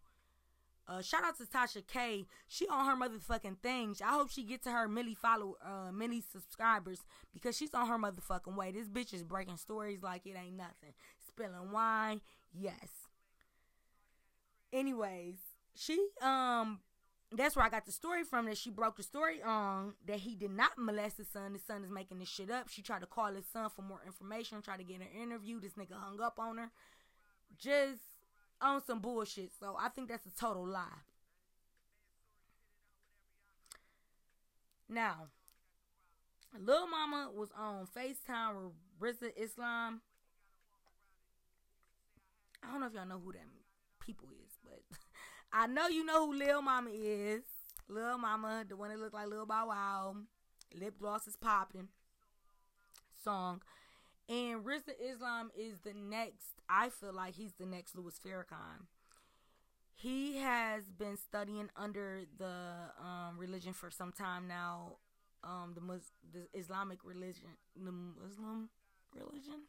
uh, 0.88 1.02
shout 1.02 1.22
out 1.22 1.36
to 1.36 1.44
Tasha 1.44 1.86
K. 1.86 2.24
She 2.46 2.66
on 2.68 2.86
her 2.86 2.96
motherfucking 2.96 3.58
things. 3.62 4.00
I 4.00 4.12
hope 4.12 4.30
she 4.30 4.42
get 4.42 4.62
to 4.62 4.70
her 4.70 4.88
milli 4.88 5.16
follow, 5.16 5.56
uh, 5.62 5.92
many 5.92 6.22
subscribers 6.22 7.00
because 7.32 7.56
she's 7.56 7.74
on 7.74 7.88
her 7.88 7.98
motherfucking 7.98 8.56
way. 8.56 8.72
This 8.72 8.88
bitch 8.88 9.12
is 9.12 9.22
breaking 9.22 9.58
stories 9.58 10.02
like 10.02 10.24
it 10.24 10.34
ain't 10.36 10.56
nothing. 10.56 10.94
Spilling 11.26 11.72
wine, 11.72 12.22
yes. 12.54 12.88
Anyways, 14.72 15.36
she 15.74 16.08
um 16.22 16.80
that's 17.30 17.56
where 17.56 17.64
I 17.64 17.68
got 17.68 17.84
the 17.84 17.92
story 17.92 18.24
from 18.24 18.46
that 18.46 18.56
she 18.56 18.70
broke 18.70 18.96
the 18.96 19.02
story 19.02 19.42
on 19.42 19.94
that 20.06 20.20
he 20.20 20.34
did 20.34 20.50
not 20.50 20.78
molest 20.78 21.18
his 21.18 21.28
son. 21.28 21.52
His 21.52 21.62
son 21.62 21.84
is 21.84 21.90
making 21.90 22.18
this 22.18 22.28
shit 22.28 22.50
up. 22.50 22.68
She 22.68 22.80
tried 22.80 23.00
to 23.00 23.06
call 23.06 23.34
his 23.34 23.46
son 23.46 23.68
for 23.74 23.82
more 23.82 24.00
information, 24.06 24.62
tried 24.62 24.78
to 24.78 24.84
get 24.84 25.00
an 25.00 25.22
interview. 25.22 25.60
This 25.60 25.74
nigga 25.74 25.92
hung 25.92 26.20
up 26.20 26.38
on 26.38 26.56
her. 26.56 26.70
Just 27.58 28.00
on 28.60 28.82
some 28.84 29.00
bullshit. 29.00 29.50
So 29.60 29.76
I 29.78 29.88
think 29.88 30.08
that's 30.08 30.26
a 30.26 30.30
total 30.30 30.66
lie. 30.66 30.86
Now, 34.88 35.26
Lil 36.58 36.88
Mama 36.88 37.28
was 37.34 37.50
on 37.56 37.86
FaceTime 37.86 38.72
with 39.00 39.20
Rizza 39.20 39.30
Islam. 39.36 40.00
I 42.62 42.72
don't 42.72 42.80
know 42.80 42.86
if 42.86 42.94
y'all 42.94 43.06
know 43.06 43.20
who 43.22 43.32
that 43.32 43.44
people 44.00 44.28
is, 44.30 44.47
I 45.52 45.66
know 45.66 45.88
you 45.88 46.04
know 46.04 46.26
who 46.26 46.34
Lil 46.38 46.62
Mama 46.62 46.90
is. 46.92 47.42
Lil 47.88 48.18
Mama, 48.18 48.64
the 48.68 48.76
one 48.76 48.90
that 48.90 48.98
looked 48.98 49.14
like 49.14 49.28
Lil 49.28 49.46
Bow 49.46 49.68
Wow. 49.68 50.16
Lip 50.74 50.94
gloss 50.98 51.26
is 51.26 51.36
popping. 51.36 51.88
Song. 53.24 53.62
And 54.28 54.62
Rizza 54.64 54.92
Islam 55.02 55.50
is 55.58 55.78
the 55.84 55.94
next, 55.94 56.60
I 56.68 56.90
feel 56.90 57.14
like 57.14 57.34
he's 57.34 57.54
the 57.58 57.64
next 57.64 57.96
Louis 57.96 58.14
Farrakhan. 58.24 58.86
He 59.94 60.36
has 60.36 60.84
been 60.90 61.16
studying 61.16 61.70
under 61.74 62.20
the 62.38 62.52
um, 63.02 63.38
religion 63.38 63.72
for 63.72 63.90
some 63.90 64.12
time 64.12 64.46
now. 64.46 64.96
Um, 65.42 65.72
the 65.74 65.80
Mus- 65.80 66.12
the 66.32 66.46
Islamic 66.52 66.98
religion, 67.04 67.56
the 67.74 67.90
Muslim 67.92 68.68
religion. 69.14 69.62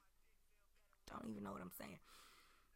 Don't 1.09 1.29
even 1.29 1.43
know 1.43 1.51
what 1.51 1.61
I'm 1.61 1.71
saying. 1.79 1.99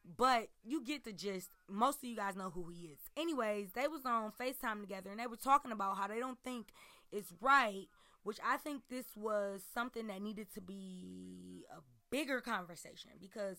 But 0.06 0.50
you 0.64 0.84
get 0.84 1.06
the 1.06 1.14
gist. 1.14 1.50
Most 1.70 2.00
of 2.00 2.10
you 2.10 2.16
guys 2.16 2.36
know 2.36 2.50
who 2.50 2.68
he 2.70 2.88
is. 2.88 3.00
Anyways, 3.16 3.72
they 3.74 3.88
was 3.88 4.06
on 4.06 4.34
FaceTime 4.40 4.82
together 4.82 5.10
and 5.10 5.20
they 5.20 5.28
were 5.28 5.38
talking 5.38 5.72
about 5.72 5.98
how 5.98 6.08
they 6.08 6.20
don't 6.20 6.40
think 6.44 6.68
it's 7.12 7.32
right, 7.40 7.88
which 8.24 8.38
I 8.46 8.58
think 8.58 8.84
this 8.90 9.06
was 9.16 9.64
something 9.74 10.08
that 10.08 10.22
needed 10.22 10.54
to 10.56 10.62
be 10.62 11.64
a 11.72 11.80
bigger 12.10 12.42
conversation 12.42 13.12
because 13.20 13.58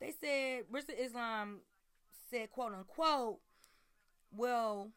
they 0.00 0.12
said 0.20 0.64
Rizza 0.72 0.98
Islam 0.98 1.60
said 2.30 2.50
quote 2.52 2.74
unquote, 2.74 3.40
well, 4.30 4.90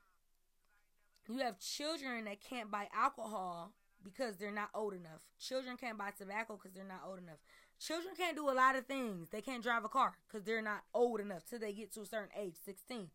you 1.28 1.40
have 1.40 1.60
children 1.60 2.26
that 2.26 2.42
can't 2.42 2.70
buy 2.70 2.88
alcohol 2.96 3.74
because 4.04 4.38
they're 4.38 4.52
not 4.52 4.70
old 4.74 4.94
enough. 4.94 5.22
Children 5.40 5.78
can't 5.78 5.98
buy 5.98 6.12
tobacco 6.18 6.58
because 6.58 6.76
they're 6.76 6.84
not 6.88 7.02
old 7.06 7.18
enough. 7.18 7.40
Children 7.86 8.16
can't 8.18 8.36
do 8.36 8.50
a 8.50 8.52
lot 8.52 8.76
of 8.76 8.88
things. 8.88 9.30
They 9.30 9.42
can't 9.42 9.62
drive 9.62 9.86
a 9.86 9.90
car 9.90 10.14
because 10.28 10.44
they're 10.44 10.62
not 10.62 10.84
old 10.94 11.20
enough 11.20 11.46
till 11.46 11.60
they 11.60 11.72
get 11.72 11.94
to 11.94 12.02
a 12.02 12.06
certain 12.06 12.30
age 12.40 12.56
16, 12.66 13.10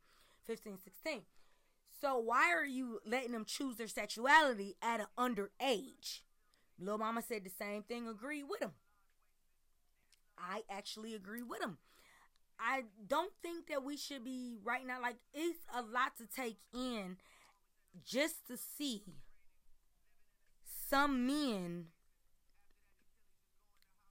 15, 0.47 0.79
16. 0.79 1.23
So 2.01 2.19
why 2.19 2.53
are 2.53 2.65
you 2.65 3.01
letting 3.05 3.33
them 3.33 3.45
choose 3.45 3.77
their 3.77 3.89
sexuality 3.89 4.77
at 4.81 5.01
an 5.01 5.07
underage? 5.19 6.21
Lil 6.79 6.99
Mama 6.99 7.23
said 7.23 7.43
the 7.45 7.51
same 7.51 7.83
thing, 7.83 8.07
agree 8.07 8.45
with 8.45 8.63
him. 8.63 8.73
I 10.39 10.63
actually 10.71 11.15
agree 11.15 11.43
with 11.43 11.61
him. 11.61 11.79
I 12.59 12.85
don't 13.07 13.33
think 13.43 13.67
that 13.69 13.83
we 13.83 13.97
should 13.97 14.25
be 14.25 14.57
right 14.63 14.87
now, 14.87 15.01
like, 15.03 15.17
it's 15.35 15.65
a 15.75 15.83
lot 15.83 16.17
to 16.19 16.27
take 16.27 16.59
in 16.73 17.17
just 18.05 18.47
to 18.47 18.57
see 18.57 19.03
some 20.89 21.27
men 21.27 21.87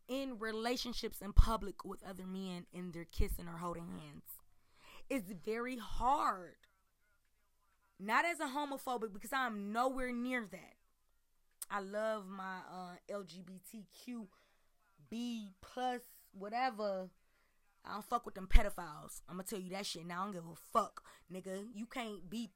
in 0.09 0.39
relationships 0.39 1.21
in 1.21 1.31
public 1.31 1.85
with 1.85 2.03
other 2.03 2.25
men 2.25 2.65
and 2.73 2.91
they're 2.91 3.05
kissing 3.05 3.47
or 3.47 3.59
holding 3.59 3.87
hands. 3.87 4.23
It's 5.09 5.31
very 5.45 5.77
hard. 5.77 6.55
Not 7.99 8.25
as 8.25 8.39
a 8.39 8.45
homophobic 8.45 9.13
because 9.13 9.31
I'm 9.31 9.71
nowhere 9.71 10.11
near 10.11 10.47
that. 10.51 10.75
I 11.69 11.81
love 11.81 12.25
my 12.27 12.59
uh, 12.71 12.95
LGBTQ 13.13 14.27
B 15.09 15.51
plus 15.61 16.01
whatever. 16.33 17.09
I 17.85 17.93
don't 17.93 18.05
fuck 18.05 18.25
with 18.25 18.35
them 18.35 18.47
pedophiles. 18.47 19.21
I'm 19.29 19.35
gonna 19.35 19.43
tell 19.43 19.59
you 19.59 19.71
that 19.71 19.85
shit 19.85 20.05
now. 20.05 20.21
I 20.21 20.23
don't 20.25 20.33
give 20.33 20.43
a 20.45 20.55
fuck, 20.73 21.03
nigga. 21.31 21.65
You 21.73 21.85
can't 21.85 22.29
be 22.29 22.51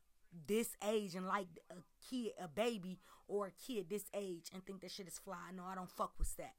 this 0.47 0.75
age 0.87 1.15
and 1.15 1.27
like 1.27 1.47
a 1.69 1.75
kid, 2.09 2.31
a 2.41 2.47
baby, 2.47 2.99
or 3.27 3.47
a 3.47 3.51
kid 3.51 3.89
this 3.89 4.05
age 4.13 4.47
and 4.53 4.65
think 4.65 4.81
that 4.81 4.91
shit 4.91 5.07
is 5.07 5.19
fly. 5.19 5.51
No, 5.55 5.63
I 5.65 5.75
don't 5.75 5.89
fuck 5.89 6.13
with 6.17 6.35
that. 6.37 6.53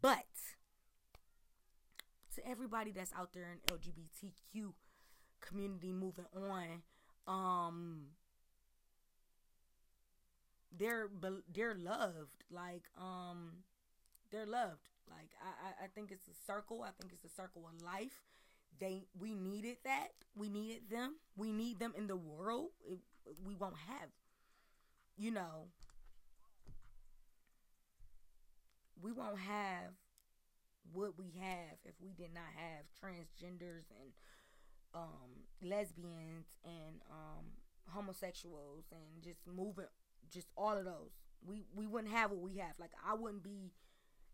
But 0.00 0.26
to 2.34 2.48
everybody 2.48 2.92
that's 2.92 3.12
out 3.12 3.32
there 3.32 3.50
in 3.52 3.58
LGBTQ 3.74 4.72
community 5.40 5.92
moving 5.92 6.26
on, 6.34 6.82
um, 7.26 8.06
they're 10.76 11.08
they're 11.52 11.74
loved. 11.74 12.44
Like 12.50 12.84
um, 12.98 13.52
they're 14.30 14.46
loved. 14.46 14.88
Like 15.08 15.30
I 15.42 15.84
I 15.84 15.86
think 15.94 16.10
it's 16.10 16.28
a 16.28 16.44
circle. 16.46 16.82
I 16.82 16.90
think 17.00 17.12
it's 17.12 17.24
a 17.24 17.34
circle 17.34 17.62
of 17.66 17.82
life. 17.82 18.22
They 18.78 19.06
we 19.18 19.34
needed 19.34 19.78
that. 19.84 20.08
We 20.36 20.48
needed 20.48 20.90
them. 20.90 21.16
We 21.36 21.52
need 21.52 21.78
them 21.78 21.94
in 21.96 22.06
the 22.06 22.16
world. 22.16 22.70
It, 22.84 22.98
we 23.44 23.54
won't 23.54 23.76
have 23.88 24.10
you 25.16 25.30
know, 25.30 25.68
we 29.00 29.12
won't 29.12 29.38
have 29.38 29.92
what 30.92 31.18
we 31.18 31.32
have 31.40 31.78
if 31.84 31.94
we 32.00 32.12
did 32.12 32.32
not 32.32 32.50
have 32.54 32.84
transgenders 33.02 33.84
and 34.00 34.12
um, 34.94 35.44
lesbians 35.62 36.46
and 36.64 37.00
um, 37.10 37.44
homosexuals 37.90 38.84
and 38.92 39.22
just 39.22 39.40
moving, 39.46 39.84
just 40.32 40.48
all 40.56 40.76
of 40.76 40.84
those. 40.84 41.10
We 41.46 41.64
we 41.74 41.86
wouldn't 41.86 42.12
have 42.12 42.30
what 42.30 42.40
we 42.40 42.56
have. 42.58 42.72
Like 42.78 42.92
I 43.06 43.14
wouldn't 43.14 43.42
be 43.42 43.72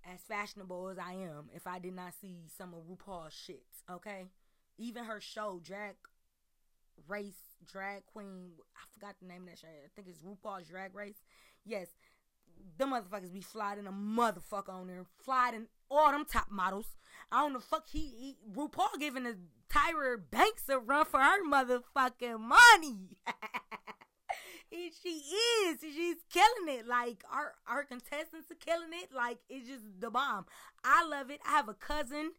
as 0.04 0.20
fashionable 0.20 0.88
as 0.88 0.98
I 0.98 1.12
am 1.12 1.48
if 1.54 1.66
I 1.66 1.78
did 1.78 1.94
not 1.94 2.14
see 2.20 2.46
some 2.56 2.74
of 2.74 2.84
RuPaul's 2.84 3.34
shits. 3.34 3.82
Okay, 3.90 4.26
even 4.78 5.04
her 5.04 5.20
show, 5.20 5.60
Drag 5.62 5.94
Race, 7.08 7.56
Drag 7.70 8.04
Queen. 8.06 8.52
I 8.76 8.84
forgot 8.94 9.16
the 9.20 9.26
name 9.28 9.42
of 9.42 9.48
that 9.48 9.58
show. 9.58 9.68
I 9.68 9.88
think 9.94 10.08
it's 10.08 10.20
RuPaul's 10.20 10.68
Drag 10.68 10.94
Race. 10.94 11.22
Yes, 11.64 11.88
the 12.78 12.84
motherfuckers 12.84 13.32
be 13.32 13.40
flying 13.40 13.86
a 13.86 13.92
motherfucker 13.92 14.70
on 14.70 14.86
there, 14.86 15.04
flying 15.24 15.66
all 15.90 16.10
them 16.10 16.24
top 16.24 16.50
models. 16.50 16.96
I 17.30 17.40
don't 17.40 17.52
know 17.52 17.60
fuck 17.60 17.88
he, 17.90 18.00
he 18.00 18.36
RuPaul 18.54 18.98
giving 18.98 19.24
the 19.24 19.36
Tyra 19.70 20.18
Banks 20.30 20.68
a 20.68 20.78
run 20.78 21.04
for 21.04 21.20
her 21.20 21.44
motherfucking 21.44 22.40
money. 22.40 23.16
and 24.72 24.90
she 25.02 25.08
is. 25.08 25.80
She's 25.80 26.16
killing 26.30 26.78
it. 26.78 26.86
Like 26.86 27.24
our 27.32 27.54
our 27.66 27.84
contestants 27.84 28.50
are 28.50 28.54
killing 28.54 28.90
it. 28.92 29.10
Like 29.14 29.38
it's 29.48 29.68
just 29.68 29.84
the 30.00 30.10
bomb. 30.10 30.46
I 30.84 31.06
love 31.06 31.30
it. 31.30 31.40
I 31.46 31.50
have 31.50 31.68
a 31.68 31.74
cousin 31.74 32.32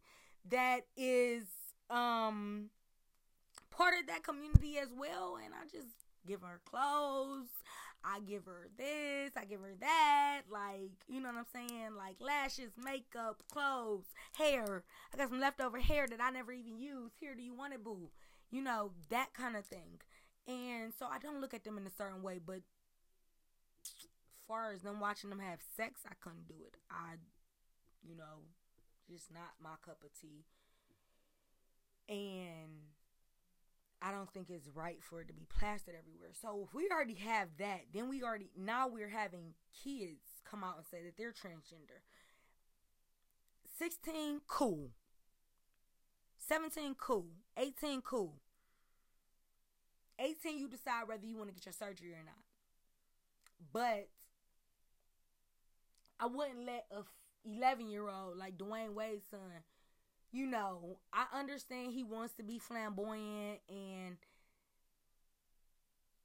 that 0.50 0.86
is 0.96 1.44
um 1.90 2.70
part 3.70 3.94
of 4.00 4.06
that 4.08 4.22
community 4.22 4.78
as 4.78 4.88
well, 4.96 5.38
and 5.42 5.54
I 5.54 5.64
just 5.70 5.94
give 6.26 6.42
her 6.42 6.60
clothes. 6.64 7.48
I 8.04 8.20
give 8.20 8.44
her 8.44 8.68
this, 8.76 9.32
I 9.36 9.44
give 9.46 9.60
her 9.60 9.74
that, 9.80 10.42
like, 10.50 10.92
you 11.08 11.20
know 11.20 11.28
what 11.28 11.38
I'm 11.38 11.68
saying? 11.68 11.96
Like 11.96 12.16
lashes, 12.20 12.72
makeup, 12.82 13.42
clothes, 13.50 14.06
hair. 14.36 14.84
I 15.12 15.16
got 15.16 15.30
some 15.30 15.40
leftover 15.40 15.78
hair 15.78 16.06
that 16.06 16.20
I 16.20 16.30
never 16.30 16.52
even 16.52 16.78
used. 16.78 17.14
Here, 17.18 17.34
do 17.34 17.42
you 17.42 17.54
want 17.54 17.72
it, 17.72 17.82
boo? 17.82 18.10
You 18.50 18.62
know, 18.62 18.90
that 19.08 19.32
kind 19.32 19.56
of 19.56 19.64
thing. 19.64 20.00
And 20.46 20.92
so 20.98 21.06
I 21.06 21.18
don't 21.18 21.40
look 21.40 21.54
at 21.54 21.64
them 21.64 21.78
in 21.78 21.86
a 21.86 21.90
certain 21.90 22.22
way, 22.22 22.38
but 22.44 22.60
far 24.46 24.72
as 24.72 24.82
them 24.82 25.00
watching 25.00 25.30
them 25.30 25.40
have 25.40 25.60
sex, 25.76 26.02
I 26.06 26.14
couldn't 26.20 26.46
do 26.46 26.54
it. 26.66 26.76
I, 26.90 27.14
you 28.06 28.16
know, 28.16 28.44
just 29.10 29.32
not 29.32 29.54
my 29.62 29.76
cup 29.84 30.04
of 30.04 30.10
tea. 30.20 30.44
And 32.08 32.92
I 34.04 34.10
don't 34.10 34.30
think 34.30 34.50
it's 34.50 34.68
right 34.74 34.98
for 35.02 35.22
it 35.22 35.28
to 35.28 35.32
be 35.32 35.46
plastered 35.58 35.94
everywhere. 35.98 36.32
So 36.32 36.66
if 36.68 36.74
we 36.74 36.88
already 36.92 37.14
have 37.14 37.48
that, 37.58 37.86
then 37.94 38.10
we 38.10 38.22
already 38.22 38.50
now 38.54 38.86
we're 38.86 39.08
having 39.08 39.54
kids 39.82 40.42
come 40.48 40.62
out 40.62 40.76
and 40.76 40.86
say 40.86 40.98
that 41.04 41.16
they're 41.16 41.32
transgender. 41.32 42.04
16 43.78 44.42
cool. 44.46 44.90
17 46.36 46.94
cool. 46.96 47.28
18 47.56 48.02
cool. 48.02 48.34
18 50.18 50.58
you 50.58 50.68
decide 50.68 51.08
whether 51.08 51.24
you 51.24 51.38
want 51.38 51.48
to 51.48 51.54
get 51.54 51.64
your 51.64 51.72
surgery 51.72 52.12
or 52.12 52.24
not. 52.24 52.44
But 53.72 54.10
I 56.20 56.26
wouldn't 56.26 56.66
let 56.66 56.84
a 56.92 57.04
11 57.46 57.88
year 57.88 58.08
old 58.08 58.36
like 58.36 58.58
Dwayne 58.58 58.92
Wade's 58.92 59.24
son 59.30 59.40
you 60.34 60.46
know, 60.46 60.98
I 61.12 61.26
understand 61.32 61.92
he 61.92 62.02
wants 62.02 62.34
to 62.34 62.42
be 62.42 62.58
flamboyant 62.58 63.60
and 63.68 64.16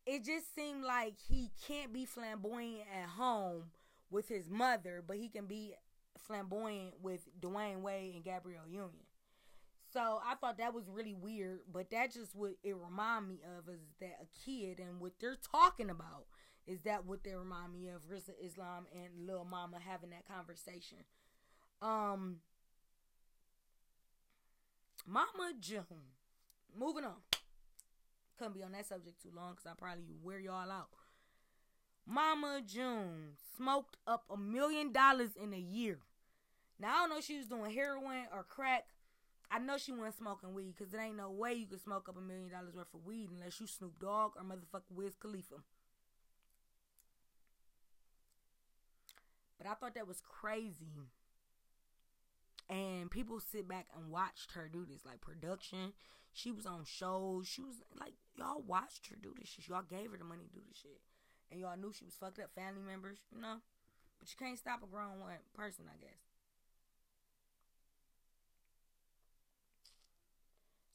it 0.07 0.25
just 0.25 0.55
seemed 0.55 0.83
like 0.83 1.13
he 1.29 1.51
can't 1.67 1.93
be 1.93 2.05
flamboyant 2.05 2.87
at 2.91 3.09
home 3.09 3.65
with 4.09 4.27
his 4.27 4.49
mother, 4.49 5.03
but 5.05 5.17
he 5.17 5.29
can 5.29 5.45
be 5.45 5.75
flamboyant 6.17 6.95
with 7.03 7.21
Dwayne 7.39 7.81
Wade 7.81 8.15
and 8.15 8.23
Gabrielle 8.23 8.67
Union. 8.67 9.05
So 9.93 10.19
I 10.27 10.33
thought 10.33 10.57
that 10.57 10.73
was 10.73 10.89
really 10.89 11.13
weird, 11.13 11.59
but 11.71 11.91
that 11.91 12.11
just 12.11 12.35
what 12.35 12.53
it 12.63 12.75
remind 12.75 13.27
me 13.27 13.41
of 13.59 13.71
is 13.71 13.81
that 13.99 14.17
a 14.23 14.27
kid 14.43 14.79
and 14.79 14.99
what 14.99 15.13
they're 15.19 15.37
talking 15.51 15.91
about 15.91 16.25
is 16.65 16.81
that 16.81 17.05
what 17.05 17.23
they 17.23 17.35
remind 17.35 17.73
me 17.73 17.89
of 17.89 18.09
Rizza 18.09 18.33
Islam 18.43 18.87
and 18.91 19.27
Lil 19.27 19.45
Mama 19.45 19.77
having 19.79 20.09
that 20.09 20.27
conversation. 20.27 20.97
Um 21.83 22.37
Mama 25.05 25.53
June. 25.59 26.13
Moving 26.77 27.05
on. 27.05 27.15
Couldn't 28.37 28.53
be 28.53 28.63
on 28.63 28.71
that 28.71 28.85
subject 28.85 29.21
too 29.21 29.31
long 29.35 29.51
because 29.51 29.65
I 29.65 29.73
probably 29.77 30.03
wear 30.23 30.39
y'all 30.39 30.71
out. 30.71 30.89
Mama 32.05 32.61
June 32.65 33.33
smoked 33.57 33.97
up 34.07 34.23
a 34.29 34.37
million 34.37 34.91
dollars 34.91 35.31
in 35.41 35.53
a 35.53 35.59
year. 35.59 35.99
Now 36.79 36.89
I 36.89 36.99
don't 37.01 37.09
know 37.09 37.17
if 37.17 37.25
she 37.25 37.37
was 37.37 37.47
doing 37.47 37.71
heroin 37.71 38.25
or 38.33 38.43
crack. 38.43 38.85
I 39.51 39.59
know 39.59 39.77
she 39.77 39.91
wasn't 39.91 40.17
smoking 40.17 40.53
weed 40.53 40.75
because 40.77 40.91
there 40.91 41.01
ain't 41.01 41.17
no 41.17 41.31
way 41.31 41.53
you 41.53 41.65
could 41.65 41.81
smoke 41.81 42.07
up 42.07 42.17
a 42.17 42.21
million 42.21 42.49
dollars 42.49 42.75
worth 42.75 42.93
of 42.93 43.03
weed 43.03 43.29
unless 43.31 43.59
you 43.59 43.67
Snoop 43.67 43.99
Dogg 43.99 44.33
or 44.37 44.43
motherfucker 44.43 44.91
Wiz 44.91 45.15
Khalifa. 45.19 45.55
But 49.57 49.67
I 49.67 49.73
thought 49.73 49.95
that 49.95 50.07
was 50.07 50.21
crazy 50.21 50.93
and 52.69 53.09
people 53.09 53.39
sit 53.39 53.67
back 53.67 53.87
and 53.95 54.11
watched 54.11 54.51
her 54.51 54.69
do 54.71 54.85
this 54.85 55.05
like 55.05 55.21
production. 55.21 55.93
She 56.31 56.51
was 56.51 56.65
on 56.65 56.83
shows. 56.85 57.47
She 57.47 57.61
was 57.61 57.81
like 57.99 58.13
y'all 58.37 58.63
watched 58.65 59.07
her 59.07 59.15
do 59.21 59.33
this 59.37 59.49
shit. 59.49 59.67
Y'all 59.67 59.81
gave 59.81 60.11
her 60.11 60.17
the 60.17 60.23
money 60.23 60.43
to 60.43 60.53
do 60.53 60.61
this 60.67 60.77
shit. 60.77 61.01
And 61.51 61.59
y'all 61.59 61.77
knew 61.77 61.91
she 61.91 62.05
was 62.05 62.13
fucked 62.13 62.39
up 62.39 62.53
family 62.53 62.83
members 62.85 63.19
you 63.33 63.41
know? 63.41 63.57
But 64.19 64.29
you 64.29 64.35
can't 64.37 64.59
stop 64.59 64.83
a 64.83 64.87
grown 64.87 65.19
one 65.19 65.33
person 65.53 65.85
i 65.87 65.97
guess. 65.97 66.19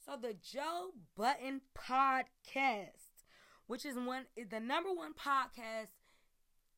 So 0.07 0.17
the 0.21 0.35
joe 0.35 0.91
budden 1.17 1.63
podcast 1.77 3.25
which 3.67 3.85
is 3.85 3.97
one 3.97 4.27
is 4.37 4.49
the 4.49 4.61
number 4.61 4.93
one 4.93 5.15
podcast 5.15 5.89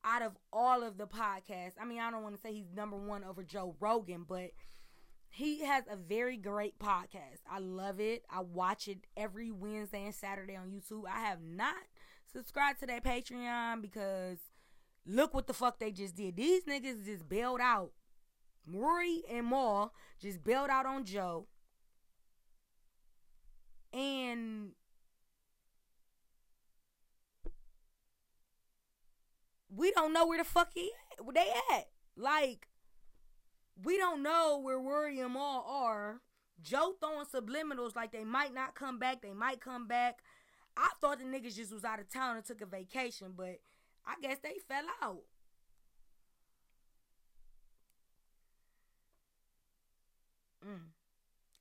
out 0.03 0.21
of 0.21 0.37
all 0.53 0.83
of 0.83 0.97
the 0.97 1.05
podcasts. 1.05 1.73
I 1.79 1.85
mean 1.85 1.99
i 1.99 2.09
don't 2.09 2.23
want 2.23 2.35
to 2.35 2.41
say 2.41 2.53
he's 2.53 2.71
number 2.73 2.97
one 2.97 3.23
over 3.23 3.43
joe 3.43 3.75
rogan 3.79 4.25
but 4.27 4.51
he 5.37 5.63
has 5.63 5.83
a 5.87 5.95
very 5.95 6.35
great 6.35 6.79
podcast. 6.79 7.41
I 7.47 7.59
love 7.59 7.99
it. 7.99 8.25
I 8.27 8.39
watch 8.39 8.87
it 8.87 9.05
every 9.15 9.51
Wednesday 9.51 10.03
and 10.03 10.15
Saturday 10.15 10.55
on 10.55 10.71
YouTube. 10.71 11.03
I 11.07 11.19
have 11.19 11.43
not 11.43 11.75
subscribed 12.33 12.79
to 12.79 12.87
that 12.87 13.03
Patreon 13.03 13.83
because 13.83 14.39
look 15.05 15.35
what 15.35 15.45
the 15.45 15.53
fuck 15.53 15.77
they 15.77 15.91
just 15.91 16.15
did. 16.15 16.37
These 16.37 16.63
niggas 16.63 17.05
just 17.05 17.29
bailed 17.29 17.59
out. 17.61 17.91
Rory 18.65 19.21
and 19.29 19.45
Mal 19.47 19.93
just 20.19 20.43
bailed 20.43 20.71
out 20.71 20.87
on 20.87 21.05
Joe. 21.05 21.45
And 23.93 24.71
we 29.69 29.91
don't 29.91 30.13
know 30.13 30.25
where 30.25 30.39
the 30.39 30.43
fuck 30.43 30.69
he 30.73 30.89
at, 31.11 31.23
where 31.23 31.35
they 31.35 31.51
at. 31.75 31.89
Like 32.15 32.66
we 33.83 33.97
don't 33.97 34.23
know 34.23 34.59
where 34.61 34.79
Rory 34.79 35.19
and 35.19 35.33
Mal 35.33 35.65
are. 35.67 36.21
Joe 36.61 36.95
throwing 36.99 37.25
subliminals 37.25 37.95
like 37.95 38.11
they 38.11 38.23
might 38.23 38.53
not 38.53 38.75
come 38.75 38.97
back, 38.97 39.21
they 39.21 39.33
might 39.33 39.61
come 39.61 39.87
back. 39.87 40.19
I 40.75 40.89
thought 41.01 41.19
the 41.19 41.25
niggas 41.25 41.55
just 41.55 41.73
was 41.73 41.83
out 41.83 41.99
of 41.99 42.11
town 42.11 42.35
and 42.37 42.45
took 42.45 42.61
a 42.61 42.65
vacation, 42.65 43.33
but 43.35 43.59
I 44.05 44.15
guess 44.21 44.37
they 44.41 44.55
fell 44.67 44.85
out. 45.01 45.23
Mm. 50.65 50.79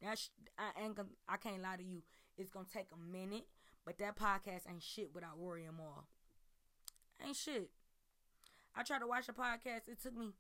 That's 0.03 0.31
I 0.59 0.83
ain't 0.83 0.95
gonna, 0.95 1.09
I 1.29 1.37
can't 1.37 1.63
lie 1.63 1.77
to 1.77 1.83
you. 1.83 2.03
It's 2.39 2.51
gonna 2.51 2.67
take 2.73 2.89
a 2.93 3.11
minute, 3.13 3.47
but 3.85 3.99
that 3.99 4.17
podcast 4.17 4.69
ain't 4.71 4.83
shit 4.83 5.11
without 5.15 5.37
and 5.39 5.77
Mal. 5.77 6.07
Ain't 7.25 7.37
shit. 7.37 7.71
I 8.75 8.83
tried 8.83 9.01
to 9.01 9.07
watch 9.07 9.29
a 9.29 9.33
podcast. 9.33 9.89
It 9.89 10.03
took 10.03 10.17
me 10.17 10.33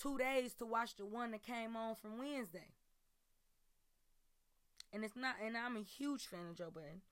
two 0.00 0.18
days 0.18 0.54
to 0.54 0.66
watch 0.66 0.96
the 0.96 1.06
one 1.06 1.30
that 1.32 1.42
came 1.42 1.76
on 1.76 1.94
from 1.96 2.18
Wednesday. 2.18 2.72
And 4.92 5.04
it's 5.04 5.16
not, 5.16 5.36
and 5.44 5.56
I'm 5.56 5.76
a 5.76 5.82
huge 5.82 6.26
fan 6.26 6.46
of 6.50 6.56
Joe 6.56 6.70
Budden. 6.72 7.02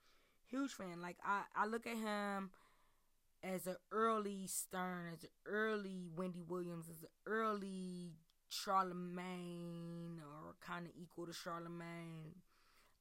Huge 0.49 0.71
fan. 0.71 1.01
Like, 1.01 1.17
I, 1.25 1.41
I 1.55 1.65
look 1.65 1.85
at 1.85 1.97
him 1.97 2.51
as 3.43 3.67
an 3.67 3.75
early 3.91 4.47
Stern, 4.47 5.11
as 5.13 5.23
an 5.23 5.29
early 5.45 6.07
Wendy 6.15 6.41
Williams, 6.47 6.85
as 6.89 7.01
an 7.03 7.09
early 7.25 8.13
Charlemagne, 8.49 10.21
or 10.21 10.55
kind 10.65 10.85
of 10.85 10.91
equal 10.95 11.25
to 11.25 11.33
Charlemagne. 11.33 12.35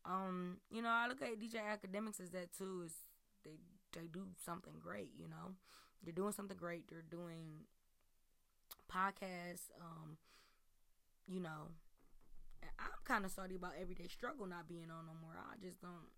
Um, 0.04 0.58
you 0.70 0.82
know, 0.82 0.88
I 0.88 1.06
look 1.06 1.22
at 1.22 1.38
DJ 1.38 1.56
Akademiks 1.56 2.20
as 2.20 2.30
that 2.30 2.52
too. 2.56 2.82
Is 2.84 2.94
they 3.44 3.58
they 3.92 4.08
do 4.08 4.26
something 4.44 4.74
great, 4.80 5.10
you 5.16 5.28
know. 5.28 5.54
They're 6.02 6.12
doing 6.12 6.32
something 6.32 6.56
great. 6.56 6.88
They're 6.88 7.04
doing 7.08 7.66
podcast. 8.92 9.72
Um, 9.80 10.16
you 11.26 11.40
know, 11.40 11.72
I'm 12.78 13.02
kind 13.04 13.24
of 13.24 13.30
sorry 13.30 13.56
about 13.56 13.72
everyday 13.80 14.08
struggle 14.08 14.46
not 14.46 14.68
being 14.68 14.90
on 14.90 15.06
no 15.06 15.12
more. 15.20 15.34
I 15.38 15.56
just 15.64 15.80
don't 15.80 16.10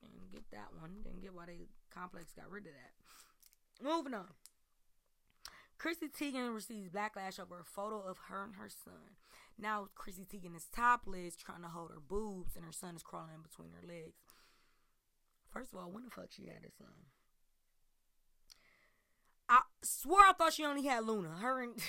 didn't 0.00 0.32
get 0.32 0.50
that 0.52 0.68
one. 0.78 1.02
Didn't 1.02 1.22
get 1.22 1.34
why 1.34 1.46
they 1.46 1.68
complex 1.90 2.32
got 2.32 2.50
rid 2.50 2.66
of 2.66 2.72
that. 2.72 3.84
Moving 3.84 4.14
on. 4.14 4.28
Chrissy 5.78 6.08
Teigen 6.08 6.54
receives 6.54 6.88
backlash 6.88 7.38
over 7.38 7.60
a 7.60 7.64
photo 7.64 8.00
of 8.00 8.18
her 8.28 8.44
and 8.44 8.54
her 8.54 8.68
son. 8.68 9.16
Now 9.58 9.88
Chrissy 9.94 10.24
Teigen 10.24 10.56
is 10.56 10.66
topless, 10.74 11.36
trying 11.36 11.62
to 11.62 11.68
hold 11.68 11.90
her 11.90 12.00
boobs, 12.00 12.56
and 12.56 12.64
her 12.64 12.72
son 12.72 12.96
is 12.96 13.02
crawling 13.02 13.34
in 13.34 13.42
between 13.42 13.70
her 13.72 13.86
legs. 13.86 14.20
First 15.52 15.72
of 15.72 15.78
all, 15.78 15.90
when 15.90 16.04
the 16.04 16.10
fuck 16.10 16.28
she 16.30 16.46
had 16.46 16.64
a 16.66 16.72
son? 16.76 17.08
Swore 19.86 20.20
I 20.20 20.32
thought 20.32 20.52
she 20.52 20.64
only 20.64 20.84
had 20.86 21.04
Luna. 21.04 21.30
Her 21.40 21.62
and 21.62 21.74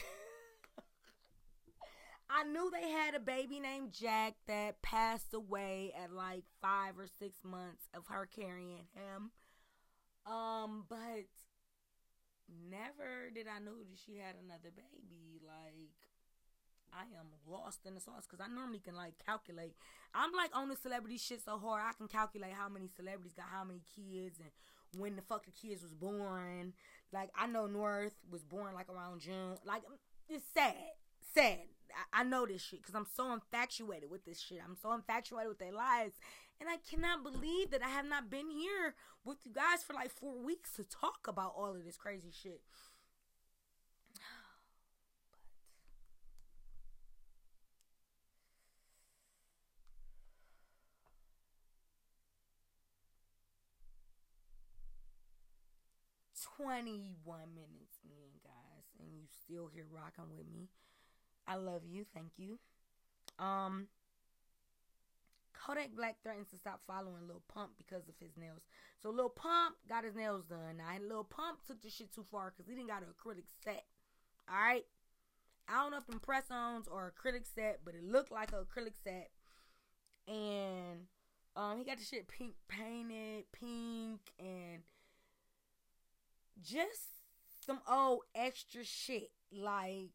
I 2.29 2.43
knew 2.43 2.69
they 2.69 2.89
had 2.89 3.15
a 3.15 3.19
baby 3.19 3.59
named 3.59 3.93
Jack 3.93 4.35
that 4.47 4.81
passed 4.81 5.33
away 5.33 5.93
at 6.01 6.11
like 6.11 6.43
five 6.61 6.99
or 6.99 7.07
six 7.19 7.37
months 7.43 7.89
of 7.93 8.07
her 8.07 8.27
carrying 8.27 8.85
him. 8.93 9.31
Um, 10.25 10.85
but 10.89 11.25
never 12.69 13.29
did 13.33 13.47
I 13.47 13.59
know 13.59 13.77
that 13.77 13.97
she 14.05 14.17
had 14.17 14.35
another 14.35 14.71
baby. 14.75 15.39
Like, 15.45 15.95
I 16.93 17.03
am 17.17 17.27
lost 17.47 17.79
in 17.85 17.95
the 17.95 18.01
sauce 18.01 18.27
because 18.29 18.43
I 18.43 18.53
normally 18.53 18.79
can 18.79 18.95
like 18.95 19.13
calculate. 19.25 19.75
I'm 20.13 20.31
like 20.33 20.55
on 20.55 20.69
the 20.69 20.75
celebrity 20.75 21.17
shit 21.17 21.41
so 21.43 21.57
hard 21.57 21.83
I 21.87 21.93
can 21.97 22.07
calculate 22.07 22.53
how 22.53 22.69
many 22.69 22.89
celebrities 22.95 23.33
got 23.33 23.47
how 23.51 23.63
many 23.63 23.81
kids 23.95 24.39
and 24.39 24.51
when 24.99 25.15
the 25.15 25.21
fuck 25.21 25.45
the 25.45 25.51
kids 25.51 25.81
was 25.81 25.93
born. 25.93 26.73
Like 27.13 27.29
I 27.35 27.47
know 27.47 27.67
North 27.67 28.13
was 28.29 28.43
born 28.43 28.73
like 28.73 28.89
around 28.89 29.21
June. 29.21 29.55
Like 29.65 29.83
it's 30.29 30.45
sad, 30.53 30.75
sad. 31.33 31.59
I, 32.13 32.21
I 32.21 32.23
know 32.23 32.45
this 32.45 32.61
shit 32.61 32.81
because 32.81 32.95
I'm 32.95 33.07
so 33.15 33.33
infatuated 33.33 34.09
with 34.09 34.25
this 34.25 34.39
shit. 34.39 34.59
I'm 34.63 34.75
so 34.75 34.93
infatuated 34.93 35.49
with 35.49 35.59
their 35.59 35.71
lives, 35.71 36.13
and 36.59 36.69
I 36.69 36.77
cannot 36.89 37.23
believe 37.23 37.71
that 37.71 37.83
I 37.83 37.89
have 37.89 38.05
not 38.05 38.29
been 38.29 38.49
here 38.49 38.95
with 39.23 39.37
you 39.45 39.53
guys 39.53 39.83
for 39.83 39.93
like 39.93 40.11
four 40.11 40.41
weeks 40.41 40.73
to 40.73 40.83
talk 40.83 41.27
about 41.27 41.53
all 41.55 41.75
of 41.75 41.85
this 41.85 41.97
crazy 41.97 42.31
shit. 42.31 42.61
Twenty-one 56.57 57.53
minutes 57.53 57.99
in, 58.03 58.41
guys, 58.43 58.85
and 58.99 59.07
you 59.13 59.27
still 59.43 59.69
here 59.73 59.85
rocking 59.91 60.35
with 60.35 60.47
me. 60.51 60.69
I 61.47 61.55
love 61.55 61.83
you. 61.85 62.05
Thank 62.13 62.31
you. 62.37 62.57
Um, 63.37 63.87
Kodak 65.53 65.95
Black 65.95 66.17
threatens 66.23 66.49
to 66.49 66.57
stop 66.57 66.81
following 66.87 67.27
Lil 67.27 67.43
Pump 67.47 67.71
because 67.77 68.07
of 68.09 68.15
his 68.19 68.35
nails. 68.37 68.61
So 69.01 69.09
Lil 69.09 69.29
Pump 69.29 69.75
got 69.87 70.03
his 70.03 70.15
nails 70.15 70.45
done. 70.45 70.77
Now 70.77 70.85
Lil 71.07 71.23
Pump 71.23 71.59
took 71.67 71.81
this 71.81 71.93
shit 71.93 72.13
too 72.13 72.25
far 72.31 72.51
because 72.51 72.67
he 72.67 72.75
didn't 72.75 72.89
got 72.89 73.03
an 73.03 73.09
acrylic 73.09 73.45
set. 73.63 73.85
All 74.49 74.57
right. 74.57 74.85
I 75.69 75.81
don't 75.81 75.91
know 75.91 75.97
if 75.97 76.07
them 76.07 76.19
press-ons 76.19 76.87
or 76.87 77.11
acrylic 77.11 77.45
set, 77.53 77.81
but 77.83 77.93
it 77.93 78.03
looked 78.03 78.31
like 78.31 78.51
an 78.53 78.59
acrylic 78.59 78.93
set. 79.03 79.29
And 80.27 81.07
um, 81.55 81.77
he 81.77 81.83
got 81.83 81.97
the 81.97 82.03
shit 82.03 82.27
pink 82.27 82.53
painted, 82.67 83.43
pink, 83.51 84.21
and 84.39 84.83
just 86.63 87.09
some 87.65 87.79
old 87.89 88.21
extra 88.35 88.83
shit. 88.83 89.31
Like 89.51 90.11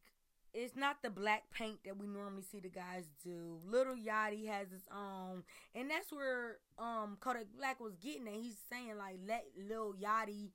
it's 0.55 0.77
not 0.77 1.03
the 1.03 1.11
black 1.11 1.45
paint 1.51 1.79
that 1.85 1.97
we 1.97 2.07
normally 2.07 2.43
see 2.43 2.61
the 2.61 2.69
guys 2.69 3.05
do. 3.25 3.59
Little 3.65 3.95
Yachty 3.95 4.47
has 4.49 4.71
his 4.71 4.87
own, 4.95 5.45
and 5.75 5.91
that's 5.91 6.13
where 6.13 6.59
um 6.79 7.17
Kodak 7.21 7.47
Black 7.57 7.81
was 7.81 7.97
getting 7.97 8.29
at. 8.29 8.35
He's 8.35 8.59
saying 8.71 8.99
like 8.99 9.19
let 9.27 9.45
Lil 9.57 9.95
Yachty 9.95 10.51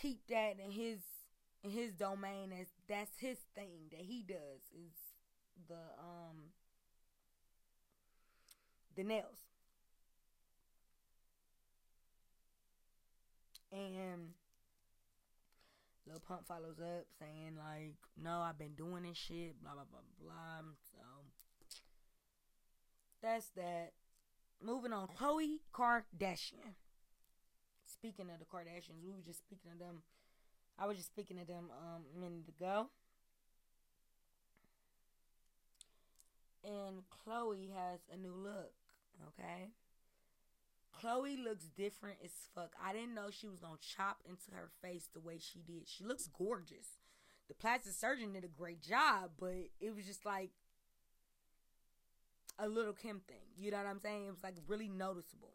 keep 0.00 0.26
that 0.28 0.56
in 0.64 0.70
his 0.70 1.00
in 1.62 1.70
his 1.70 1.92
domain 1.92 2.52
as 2.58 2.68
that's 2.88 3.18
his 3.18 3.38
thing 3.54 3.88
that 3.90 4.00
he 4.00 4.22
does 4.22 4.62
is 4.72 4.92
the 5.68 5.74
um 5.74 6.52
the 8.96 9.04
nails. 9.04 9.38
And 13.70 14.32
Lil 16.08 16.20
Pump 16.20 16.46
follows 16.46 16.78
up 16.80 17.06
saying 17.18 17.56
like, 17.58 17.96
"No, 18.16 18.40
I've 18.40 18.58
been 18.58 18.74
doing 18.74 19.02
this 19.02 19.16
shit." 19.16 19.60
Blah 19.62 19.74
blah 19.74 19.84
blah 19.84 20.00
blah. 20.20 20.72
So 20.90 20.98
that's 23.22 23.50
that. 23.50 23.92
Moving 24.60 24.92
on, 24.92 25.08
Khloe 25.08 25.58
Kardashian. 25.72 26.74
Speaking 27.84 28.30
of 28.30 28.38
the 28.38 28.44
Kardashians, 28.44 29.02
we 29.04 29.10
were 29.10 29.22
just 29.24 29.40
speaking 29.40 29.70
of 29.72 29.78
them. 29.78 30.02
I 30.78 30.86
was 30.86 30.96
just 30.96 31.08
speaking 31.08 31.38
of 31.38 31.46
them 31.46 31.70
um 31.70 32.04
a 32.16 32.20
minute 32.20 32.48
ago. 32.48 32.90
And 36.64 37.02
Khloe 37.10 37.70
has 37.72 38.00
a 38.12 38.16
new 38.16 38.34
look. 38.34 38.72
Okay. 39.28 39.70
Khloe 40.96 41.42
looks 41.42 41.66
different 41.76 42.18
as 42.24 42.30
fuck. 42.54 42.72
I 42.82 42.92
didn't 42.92 43.14
know 43.14 43.30
she 43.30 43.48
was 43.48 43.60
gonna 43.60 43.78
chop 43.80 44.18
into 44.28 44.50
her 44.52 44.70
face 44.82 45.08
the 45.12 45.20
way 45.20 45.38
she 45.38 45.60
did. 45.60 45.86
She 45.86 46.04
looks 46.04 46.26
gorgeous. 46.26 46.98
The 47.48 47.54
plastic 47.54 47.94
surgeon 47.94 48.32
did 48.32 48.44
a 48.44 48.48
great 48.48 48.82
job, 48.82 49.32
but 49.38 49.54
it 49.80 49.94
was 49.94 50.04
just 50.06 50.24
like 50.26 50.50
a 52.58 52.68
little 52.68 52.92
Kim 52.92 53.20
thing. 53.26 53.46
You 53.56 53.70
know 53.70 53.78
what 53.78 53.86
I'm 53.86 54.00
saying? 54.00 54.26
It 54.26 54.30
was 54.30 54.42
like 54.42 54.56
really 54.66 54.88
noticeable. 54.88 55.54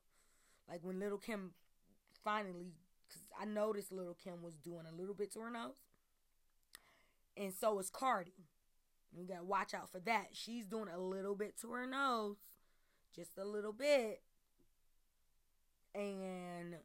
Like 0.68 0.80
when 0.82 1.00
little 1.00 1.18
Kim 1.18 1.52
finally, 2.24 2.74
because 3.08 3.24
I 3.40 3.46
noticed 3.46 3.92
little 3.92 4.16
Kim 4.16 4.42
was 4.42 4.56
doing 4.56 4.86
a 4.92 4.96
little 4.96 5.14
bit 5.14 5.32
to 5.34 5.40
her 5.40 5.52
nose, 5.52 5.82
and 7.36 7.54
so 7.54 7.78
is 7.80 7.90
Cardi. 7.90 8.46
You 9.16 9.28
gotta 9.28 9.44
watch 9.44 9.74
out 9.74 9.92
for 9.92 10.00
that. 10.00 10.30
She's 10.32 10.66
doing 10.66 10.88
a 10.94 11.00
little 11.00 11.36
bit 11.36 11.60
to 11.62 11.72
her 11.74 11.86
nose, 11.86 12.38
just 13.14 13.38
a 13.38 13.46
little 13.46 13.74
bit 13.74 14.22
and 15.96 16.76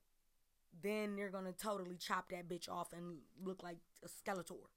then 0.82 1.16
they're 1.16 1.30
gonna 1.30 1.52
totally 1.52 1.96
chop 1.96 2.30
that 2.30 2.48
bitch 2.48 2.68
off 2.68 2.92
and 2.92 3.18
look 3.42 3.62
like 3.62 3.78
a 4.04 4.08
skeletor. 4.08 4.68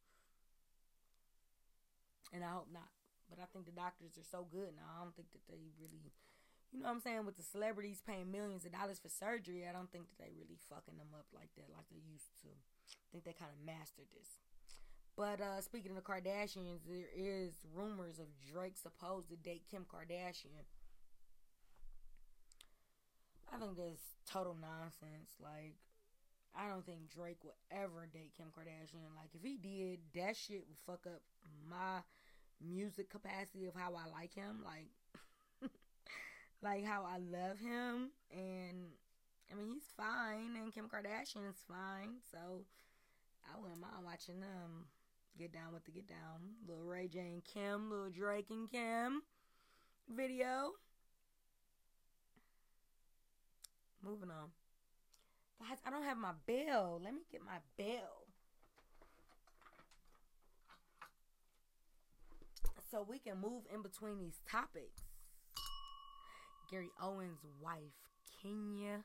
And 2.33 2.43
I 2.43 2.49
hope 2.49 2.67
not. 2.71 2.89
But 3.29 3.39
I 3.39 3.45
think 3.51 3.65
the 3.65 3.71
doctors 3.75 4.17
are 4.17 4.27
so 4.27 4.47
good 4.51 4.75
now. 4.75 4.87
I 4.99 5.03
don't 5.03 5.15
think 5.15 5.31
that 5.31 5.47
they 5.47 5.71
really, 5.79 6.11
you 6.71 6.79
know 6.79 6.87
what 6.87 6.99
I'm 6.99 7.03
saying, 7.03 7.25
with 7.25 7.37
the 7.37 7.47
celebrities 7.47 8.03
paying 8.03 8.31
millions 8.31 8.65
of 8.65 8.71
dollars 8.71 8.99
for 8.99 9.07
surgery, 9.07 9.67
I 9.67 9.71
don't 9.71 9.91
think 9.91 10.07
that 10.11 10.19
they 10.19 10.31
really 10.35 10.59
fucking 10.67 10.99
them 10.99 11.15
up 11.15 11.27
like 11.31 11.51
that, 11.55 11.71
like 11.71 11.87
they 11.91 12.03
used 12.03 12.31
to. 12.43 12.51
I 12.51 13.07
think 13.11 13.23
they 13.23 13.35
kind 13.35 13.51
of 13.51 13.59
mastered 13.63 14.11
this. 14.11 14.39
But 15.15 15.39
uh, 15.39 15.61
speaking 15.61 15.91
of 15.91 15.99
the 15.99 16.07
Kardashians, 16.07 16.87
there 16.87 17.11
is 17.15 17.53
rumors 17.75 18.19
of 18.19 18.27
Drake 18.39 18.75
supposed 18.75 19.29
to 19.29 19.35
date 19.35 19.63
Kim 19.69 19.85
Kardashian. 19.87 20.63
I 23.53 23.59
think 23.59 23.77
that's 23.77 24.01
total 24.29 24.55
nonsense. 24.59 25.35
Like, 25.41 25.75
I 26.55 26.69
don't 26.69 26.85
think 26.85 27.09
Drake 27.09 27.43
would 27.43 27.59
ever 27.71 28.07
date 28.11 28.33
Kim 28.37 28.47
Kardashian. 28.47 29.15
Like, 29.15 29.31
if 29.33 29.43
he 29.43 29.57
did, 29.57 29.99
that 30.15 30.35
shit 30.35 30.63
would 30.67 30.77
fuck 30.85 31.05
up 31.05 31.21
my 31.69 31.99
music 32.61 33.09
capacity 33.09 33.67
of 33.67 33.75
how 33.75 33.93
I 33.93 34.09
like 34.11 34.33
him. 34.33 34.63
Like, 34.63 34.89
like 36.63 36.85
how 36.85 37.03
I 37.03 37.17
love 37.17 37.59
him. 37.59 38.11
And, 38.31 38.91
I 39.51 39.55
mean, 39.55 39.67
he's 39.67 39.91
fine, 39.97 40.55
and 40.55 40.73
Kim 40.73 40.87
Kardashian 40.87 41.49
is 41.49 41.61
fine. 41.67 42.21
So, 42.31 42.65
I 43.45 43.59
wouldn't 43.59 43.81
mind 43.81 44.05
watching 44.05 44.39
them 44.39 44.85
get 45.37 45.53
down 45.53 45.73
with 45.73 45.85
the 45.85 45.91
get 45.91 46.07
down. 46.07 46.55
Little 46.67 46.83
Ray 46.83 47.07
J 47.07 47.19
and 47.19 47.43
Kim, 47.43 47.89
little 47.89 48.09
Drake 48.09 48.49
and 48.49 48.69
Kim 48.69 49.21
video. 50.09 50.71
Moving 54.03 54.29
on. 54.29 54.49
Guys, 55.59 55.77
I 55.85 55.89
don't 55.91 56.03
have 56.03 56.17
my 56.17 56.33
bell. 56.47 56.99
Let 57.03 57.13
me 57.13 57.21
get 57.31 57.41
my 57.45 57.59
bell. 57.77 58.25
So 62.89 63.05
we 63.07 63.19
can 63.19 63.39
move 63.39 63.63
in 63.73 63.81
between 63.81 64.19
these 64.19 64.39
topics. 64.49 65.03
Gary 66.69 66.89
Owens' 67.01 67.45
wife, 67.61 67.95
Kenya 68.41 69.03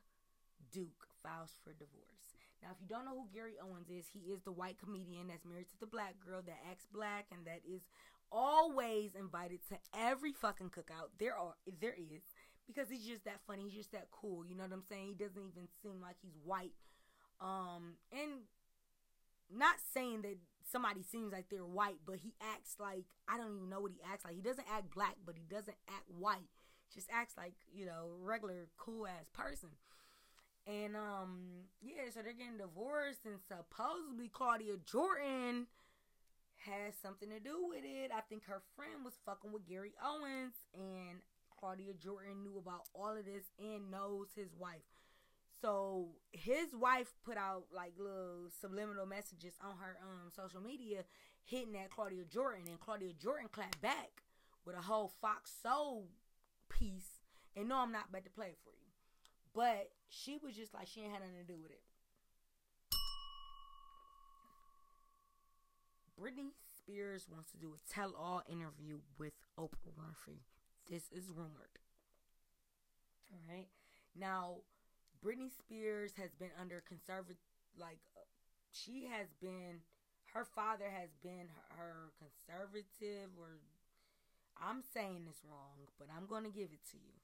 Duke, 0.73 1.07
files 1.23 1.53
for 1.63 1.73
divorce. 1.73 2.35
Now, 2.63 2.69
if 2.73 2.81
you 2.81 2.89
don't 2.89 3.05
know 3.05 3.15
who 3.15 3.29
Gary 3.35 3.55
Owens 3.63 3.91
is, 3.91 4.07
he 4.13 4.33
is 4.33 4.41
the 4.43 4.53
white 4.53 4.79
comedian 4.79 5.29
that's 5.29 5.45
married 5.45 5.69
to 5.69 5.81
the 5.81 5.87
black 5.87 6.15
girl 6.25 6.43
that 6.47 6.59
acts 6.71 6.87
black 6.93 7.27
and 7.31 7.47
that 7.47 7.61
is 7.69 7.83
always 8.33 9.15
invited 9.15 9.61
to 9.69 9.77
every 9.97 10.33
fucking 10.33 10.71
cookout 10.71 11.15
there 11.19 11.37
are 11.37 11.55
there 11.81 11.95
is 11.95 12.23
because 12.67 12.89
he's 12.91 13.07
just 13.07 13.25
that 13.25 13.41
funny. 13.47 13.65
He's 13.65 13.75
just 13.75 13.93
that 13.93 14.09
cool. 14.11 14.45
You 14.47 14.57
know 14.57 14.65
what 14.65 14.73
I'm 14.73 14.83
saying? 14.89 15.07
He 15.09 15.15
doesn't 15.15 15.39
even 15.41 15.69
seem 15.83 16.01
like 16.01 16.17
he's 16.23 16.37
white. 16.45 16.75
Um, 17.41 17.97
and 18.13 18.43
not 19.53 19.77
saying 19.95 20.23
that 20.23 20.37
somebody 20.71 21.03
seems 21.03 21.33
like 21.33 21.47
they're 21.51 21.65
white, 21.65 22.01
but 22.07 22.17
he 22.23 22.35
acts 22.41 22.77
like 22.81 23.05
I 23.29 23.37
don't 23.37 23.57
even 23.57 23.71
know 23.71 23.81
what 23.81 23.93
he 23.93 24.01
acts 24.11 24.25
like. 24.25 24.35
He 24.35 24.43
doesn't 24.43 24.67
act 24.71 24.95
black, 24.95 25.17
but 25.25 25.37
he 25.37 25.45
doesn't 25.49 25.77
act 25.89 26.11
white. 26.11 26.51
Just 26.93 27.09
acts 27.13 27.35
like 27.37 27.55
you 27.73 27.87
know 27.87 28.11
regular 28.21 28.69
cool 28.77 29.07
ass 29.07 29.29
person. 29.33 29.71
And 30.67 30.97
um, 30.97 31.71
yeah, 31.81 32.11
so 32.13 32.23
they're 32.23 32.33
getting 32.35 32.59
divorced, 32.59 33.23
and 33.25 33.39
supposedly 33.47 34.29
Claudia 34.29 34.75
Jordan 34.85 35.67
has 36.67 36.95
something 37.01 37.31
to 37.31 37.39
do 37.39 37.69
with 37.69 37.85
it. 37.85 38.11
I 38.11 38.21
think 38.27 38.45
her 38.47 38.63
friend 38.75 39.05
was 39.05 39.15
fucking 39.25 39.53
with 39.53 39.69
Gary 39.69 39.95
Owens 40.03 40.55
and 40.75 41.23
Claudia 41.67 41.95
Jordan 41.95 42.45
knew 42.45 42.59
about 42.59 42.83
all 42.95 43.11
of 43.11 43.25
this 43.25 43.51
and 43.59 43.91
knows 43.91 44.29
his 44.37 44.55
wife. 44.57 44.87
So 45.61 46.11
his 46.31 46.69
wife 46.73 47.09
put 47.25 47.37
out 47.37 47.65
like 47.75 47.95
little 47.99 48.47
subliminal 48.61 49.05
messages 49.05 49.55
on 49.61 49.73
her 49.79 49.97
um 50.01 50.31
social 50.31 50.61
media 50.61 51.03
hitting 51.45 51.75
at 51.77 51.91
Claudia 51.91 52.23
Jordan 52.33 52.69
and 52.69 52.79
Claudia 52.79 53.13
Jordan 53.21 53.49
clapped 53.51 53.81
back 53.81 54.23
with 54.65 54.77
a 54.77 54.81
whole 54.81 55.11
Fox 55.21 55.51
Soul 55.61 56.07
piece. 56.69 57.19
And 57.57 57.69
no, 57.69 57.79
I'm 57.79 57.91
not 57.91 58.11
about 58.11 58.23
to 58.27 58.31
play 58.31 58.47
it 58.47 58.59
for 58.63 58.71
you. 58.71 58.87
But 59.53 59.91
she 60.09 60.39
was 60.41 60.55
just 60.55 60.73
like 60.73 60.87
she 60.87 61.01
ain't 61.01 61.11
had 61.11 61.23
nothing 61.23 61.45
to 61.45 61.53
do 61.53 61.59
with 61.61 61.73
it. 61.73 61.83
Britney 66.21 66.53
Spears 66.79 67.27
wants 67.29 67.51
to 67.51 67.59
do 67.59 67.75
a 67.75 67.93
tell 67.93 68.15
all 68.15 68.45
interview 68.49 68.99
with 69.19 69.33
Oprah 69.59 69.91
Winfrey. 69.99 70.43
This 70.89 71.05
is 71.13 71.29
rumored. 71.35 71.79
All 73.33 73.43
right. 73.49 73.69
Now, 74.19 74.59
Britney 75.25 75.51
Spears 75.51 76.13
has 76.17 76.31
been 76.35 76.51
under 76.61 76.83
conservative, 76.87 77.43
like, 77.79 77.99
uh, 78.17 78.21
she 78.73 79.09
has 79.11 79.27
been, 79.41 79.81
her 80.33 80.45
father 80.45 80.89
has 80.89 81.11
been 81.23 81.49
her, 81.49 81.77
her 81.77 82.13
conservative, 82.19 83.31
or 83.39 83.59
I'm 84.63 84.83
saying 84.95 85.25
this 85.27 85.43
wrong, 85.49 85.89
but 85.99 86.09
I'm 86.17 86.27
going 86.27 86.45
to 86.45 86.51
give 86.51 86.71
it 86.73 86.85
to 86.93 86.97
you. 86.97 87.15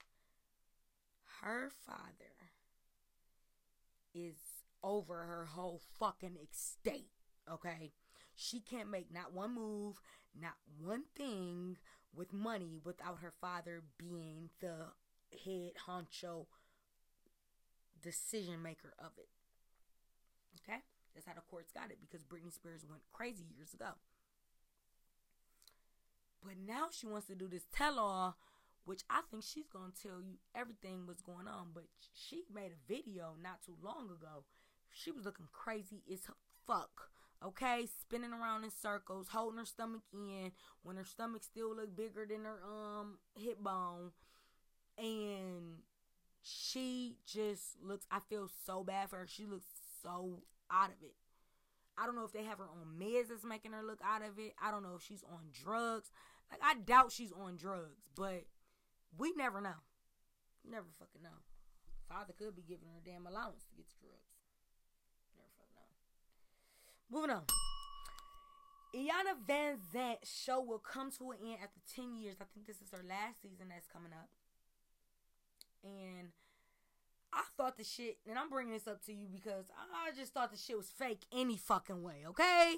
Her 1.43 1.71
father 1.87 2.35
is 4.15 4.37
over 4.83 5.25
her 5.25 5.47
whole 5.47 5.81
fucking 5.99 6.37
estate, 6.51 7.11
okay? 7.51 7.93
She 8.35 8.61
can't 8.61 8.91
make 8.91 9.13
not 9.13 9.33
one 9.33 9.55
move, 9.55 10.01
not 10.39 10.55
one 10.81 11.05
thing 11.17 11.77
with 12.15 12.33
money 12.33 12.79
without 12.85 13.19
her 13.21 13.33
father 13.41 13.83
being 13.99 14.51
the 14.61 14.93
head 15.45 15.73
honcho 15.89 16.47
decision 18.03 18.63
maker 18.63 18.93
of 18.99 19.13
it. 19.17 19.29
Okay? 20.61 20.81
That's 21.15 21.27
how 21.27 21.35
the 21.35 21.41
courts 21.51 21.73
got 21.73 21.91
it 21.91 21.99
because 22.01 22.25
Britney 22.25 22.53
Spears 22.53 22.85
went 22.89 23.03
crazy 23.13 23.45
years 23.55 23.75
ago. 23.75 23.93
But 26.45 26.55
now 26.67 26.89
she 26.91 27.07
wants 27.07 27.29
to 27.29 27.35
do 27.35 27.49
this 27.49 27.67
tell 27.73 27.99
all, 27.99 28.37
which 28.85 29.03
I 29.09 29.21
think 29.31 29.45
she's 29.45 29.69
going 29.69 29.93
to 29.93 30.03
tell 30.09 30.21
you 30.21 30.39
everything 30.55 31.07
was 31.07 31.21
going 31.21 31.47
on. 31.47 31.69
But 31.73 31.85
she 32.13 32.43
made 32.53 32.73
a 32.73 32.93
video 32.93 33.35
not 33.41 33.63
too 33.65 33.77
long 33.83 34.07
ago. 34.07 34.45
She 34.91 35.11
was 35.11 35.25
looking 35.25 35.49
crazy 35.53 36.03
as 36.13 36.21
fuck 36.67 37.11
okay, 37.47 37.87
spinning 38.01 38.33
around 38.33 38.65
in 38.65 38.71
circles, 38.71 39.29
holding 39.29 39.59
her 39.59 39.65
stomach 39.65 40.03
in 40.13 40.53
when 40.83 40.97
her 40.97 41.05
stomach 41.05 41.43
still 41.43 41.75
looked 41.75 41.97
bigger 41.97 42.27
than 42.29 42.45
her 42.45 42.61
um 42.65 43.19
hip 43.37 43.59
bone, 43.63 44.13
and 44.99 45.83
she 46.43 47.17
just 47.27 47.83
looks. 47.83 48.07
I 48.11 48.21
feel 48.29 48.49
so 48.67 48.83
bad 48.85 49.11
for 49.11 49.17
her. 49.17 49.27
She 49.27 49.47
looks 49.47 49.67
so 50.03 50.43
out 50.71 50.91
of 50.91 51.03
it. 51.03 51.15
I 51.97 52.07
don't 52.07 52.17
know 52.17 52.25
if 52.25 52.33
they 52.33 52.45
have 52.45 52.59
her 52.59 52.65
on 52.65 52.99
meds 52.99 53.29
that's 53.29 53.45
making 53.45 53.73
her 53.73 53.83
look 53.83 54.01
out 54.05 54.23
of 54.23 54.39
it. 54.39 54.55
I 54.63 54.71
don't 54.71 54.83
know 54.83 54.95
if 54.97 55.03
she's 55.03 55.25
on 55.25 55.51
drugs. 55.53 56.11
Like 56.51 56.61
I 56.63 56.75
doubt 56.75 57.13
she's 57.13 57.33
on 57.33 57.57
drugs, 57.57 58.01
but 58.17 58.45
we 59.19 59.33
never 59.37 59.61
know. 59.61 59.81
Never 60.69 60.87
fucking 60.99 61.23
know. 61.23 61.43
Father 62.09 62.35
could 62.37 62.57
be 62.57 62.63
giving 62.63 62.89
her 62.89 63.01
a 63.01 63.09
damn 63.09 63.27
allowance 63.27 63.65
to 63.65 63.75
get 63.77 63.89
the 63.89 64.07
drugs. 64.07 64.22
Moving 67.13 67.31
on. 67.31 67.43
Iyanla 68.95 69.37
Vanzant 69.47 70.17
show 70.25 70.63
will 70.63 70.79
come 70.79 71.11
to 71.19 71.31
an 71.33 71.39
end 71.43 71.59
after 71.63 71.81
10 71.95 72.17
years. 72.17 72.37
I 72.41 72.45
think 72.55 72.67
this 72.67 72.77
is 72.77 72.91
her 72.91 73.05
last 73.07 73.43
season 73.43 73.67
that's 73.69 73.87
coming 73.87 74.13
up. 74.13 74.31
And 75.85 76.29
I 77.35 77.43
thought 77.57 77.77
the 77.77 77.85
shit, 77.85 78.17
and 78.27 78.39
I'm 78.39 78.49
bringing 78.49 78.73
this 78.73 78.89
up 78.89 79.05
to 79.07 79.13
you 79.13 79.27
because 79.31 79.67
I 79.79 80.17
just 80.17 80.33
thought 80.33 80.53
the 80.53 80.59
shit 80.59 80.77
was 80.77 80.89
fake 80.89 81.27
any 81.33 81.59
fucking 81.59 82.03
way, 82.03 82.25
okay? 82.29 82.77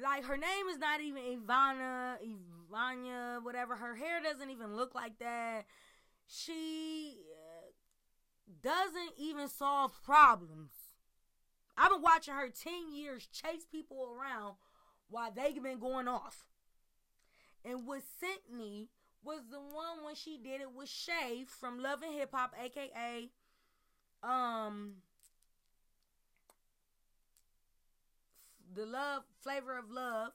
Like, 0.00 0.24
her 0.24 0.38
name 0.38 0.68
is 0.70 0.78
not 0.78 1.00
even 1.02 1.22
Ivana, 1.22 2.16
Ivania, 2.24 3.44
whatever. 3.44 3.76
Her 3.76 3.96
hair 3.96 4.20
doesn't 4.22 4.50
even 4.50 4.76
look 4.76 4.94
like 4.94 5.18
that. 5.18 5.64
She 6.26 7.18
uh, 7.32 7.70
doesn't 8.62 9.12
even 9.18 9.48
solve 9.48 9.92
problems. 10.02 10.70
I've 11.76 11.90
been 11.90 12.02
watching 12.02 12.34
her 12.34 12.48
10 12.48 12.94
years 12.94 13.26
chase 13.26 13.64
people 13.70 14.06
around 14.06 14.54
while 15.08 15.30
they've 15.30 15.62
been 15.62 15.78
going 15.78 16.08
off. 16.08 16.46
And 17.64 17.86
what 17.86 18.02
sent 18.20 18.52
me 18.52 18.88
was 19.22 19.40
the 19.50 19.58
one 19.58 20.04
when 20.04 20.14
she 20.14 20.36
did 20.36 20.60
it 20.60 20.72
with 20.72 20.88
Shay 20.88 21.44
from 21.48 21.82
Love 21.82 22.02
and 22.02 22.14
Hip 22.14 22.30
Hop, 22.32 22.54
aka 22.62 23.30
um 24.22 24.94
the 28.74 28.86
love 28.86 29.22
flavor 29.42 29.78
of 29.78 29.90
love, 29.90 30.32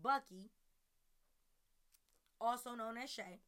Bucky, 0.00 0.50
also 2.40 2.74
known 2.74 2.96
as 2.96 3.10
Shay. 3.10 3.40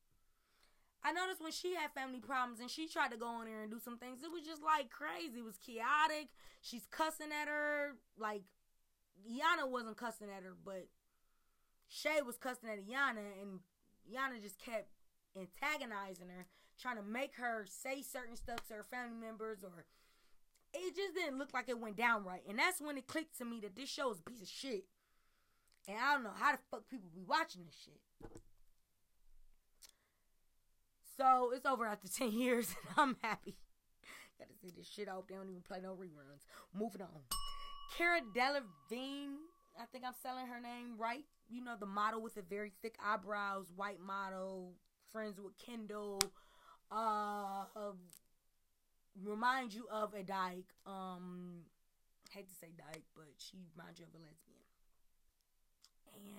I 1.04 1.12
noticed 1.12 1.42
when 1.42 1.52
she 1.52 1.74
had 1.74 1.92
family 1.92 2.20
problems 2.20 2.60
and 2.60 2.70
she 2.70 2.88
tried 2.88 3.10
to 3.10 3.18
go 3.18 3.40
in 3.40 3.46
there 3.46 3.62
and 3.62 3.70
do 3.70 3.78
some 3.78 3.98
things, 3.98 4.20
it 4.24 4.32
was 4.32 4.42
just 4.42 4.62
like 4.62 4.88
crazy. 4.88 5.40
It 5.40 5.44
was 5.44 5.58
chaotic. 5.58 6.30
She's 6.62 6.86
cussing 6.90 7.28
at 7.30 7.46
her. 7.46 7.96
Like, 8.16 8.42
Yana 9.28 9.68
wasn't 9.68 9.98
cussing 9.98 10.28
at 10.34 10.42
her, 10.42 10.56
but 10.64 10.88
Shay 11.88 12.22
was 12.24 12.36
cussing 12.36 12.70
at 12.70 12.88
Yana, 12.88 13.40
and 13.40 13.60
Yana 14.10 14.42
just 14.42 14.58
kept 14.58 14.88
antagonizing 15.36 16.28
her, 16.28 16.46
trying 16.80 16.96
to 16.96 17.02
make 17.02 17.36
her 17.36 17.66
say 17.68 18.02
certain 18.02 18.36
stuff 18.36 18.66
to 18.68 18.74
her 18.74 18.82
family 18.82 19.18
members, 19.20 19.62
or 19.62 19.84
it 20.72 20.96
just 20.96 21.14
didn't 21.14 21.38
look 21.38 21.54
like 21.54 21.68
it 21.68 21.78
went 21.78 21.96
down 21.96 22.24
right. 22.24 22.42
And 22.48 22.58
that's 22.58 22.80
when 22.80 22.96
it 22.96 23.06
clicked 23.06 23.38
to 23.38 23.44
me 23.44 23.60
that 23.60 23.76
this 23.76 23.88
show 23.88 24.10
is 24.10 24.20
a 24.20 24.22
piece 24.30 24.42
of 24.42 24.48
shit. 24.48 24.84
And 25.86 25.98
I 25.98 26.14
don't 26.14 26.24
know 26.24 26.34
how 26.34 26.52
the 26.52 26.58
fuck 26.70 26.88
people 26.88 27.10
be 27.14 27.24
watching 27.26 27.64
this 27.64 27.76
shit. 27.84 28.00
So 31.16 31.52
it's 31.54 31.66
over 31.66 31.86
after 31.86 32.08
10 32.18 32.32
years, 32.32 32.68
and 32.68 32.94
I'm 32.96 33.16
happy. 33.22 33.56
Gotta 34.38 34.52
see 34.60 34.72
this 34.76 34.88
shit 34.88 35.08
off. 35.08 35.26
They 35.28 35.34
don't 35.34 35.48
even 35.48 35.62
play 35.62 35.78
no 35.82 35.92
reruns. 35.92 36.46
Moving 36.74 37.02
on. 37.02 37.08
Cara 37.96 38.20
Delevingne, 38.34 39.36
I 39.80 39.84
think 39.92 40.04
I'm 40.04 40.14
selling 40.22 40.46
her 40.46 40.60
name 40.60 40.96
right. 40.98 41.24
You 41.48 41.62
know, 41.62 41.74
the 41.78 41.86
model 41.86 42.20
with 42.22 42.34
the 42.34 42.42
very 42.42 42.72
thick 42.82 42.96
eyebrows, 43.04 43.66
white 43.76 44.00
model, 44.00 44.72
friends 45.12 45.40
with 45.40 45.56
Kendall. 45.58 46.20
Uh, 46.90 47.64
uh 47.76 47.92
remind 49.22 49.72
you 49.72 49.86
of 49.92 50.14
a 50.14 50.22
dyke. 50.22 50.74
Um, 50.86 51.60
hate 52.30 52.48
to 52.48 52.54
say 52.54 52.68
dyke, 52.76 53.04
but 53.14 53.28
she 53.38 53.58
reminds 53.76 54.00
you 54.00 54.06
of 54.06 54.14
a 54.14 54.22
lesbian. 54.22 54.58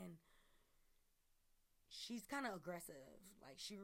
And 0.03 0.17
she's 1.95 2.25
kind 2.25 2.45
of 2.45 2.55
aggressive. 2.55 2.95
Like 3.41 3.57
she 3.57 3.77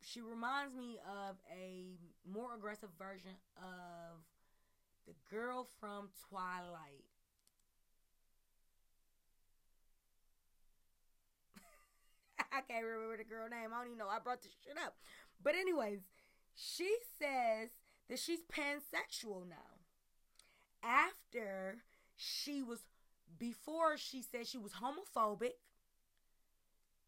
she 0.00 0.20
reminds 0.20 0.74
me 0.74 0.98
of 1.06 1.36
a 1.50 1.96
more 2.30 2.54
aggressive 2.56 2.90
version 2.98 3.32
of 3.56 4.20
the 5.06 5.14
girl 5.30 5.68
from 5.80 6.08
Twilight. 6.28 7.04
I 12.52 12.60
can't 12.68 12.84
remember 12.84 13.16
the 13.16 13.24
girl 13.24 13.48
name. 13.48 13.70
I 13.72 13.78
don't 13.78 13.86
even 13.86 13.98
know. 13.98 14.08
I 14.08 14.18
brought 14.18 14.42
this 14.42 14.52
shit 14.64 14.76
up. 14.84 14.96
But 15.42 15.54
anyways, 15.54 16.00
she 16.54 16.96
says 17.18 17.70
that 18.08 18.18
she's 18.18 18.40
pansexual 18.40 19.48
now. 19.48 19.80
After 20.82 21.78
she 22.16 22.62
was 22.62 22.80
before 23.38 23.96
she 23.96 24.22
said 24.22 24.46
she 24.46 24.58
was 24.58 24.72
homophobic 24.74 25.54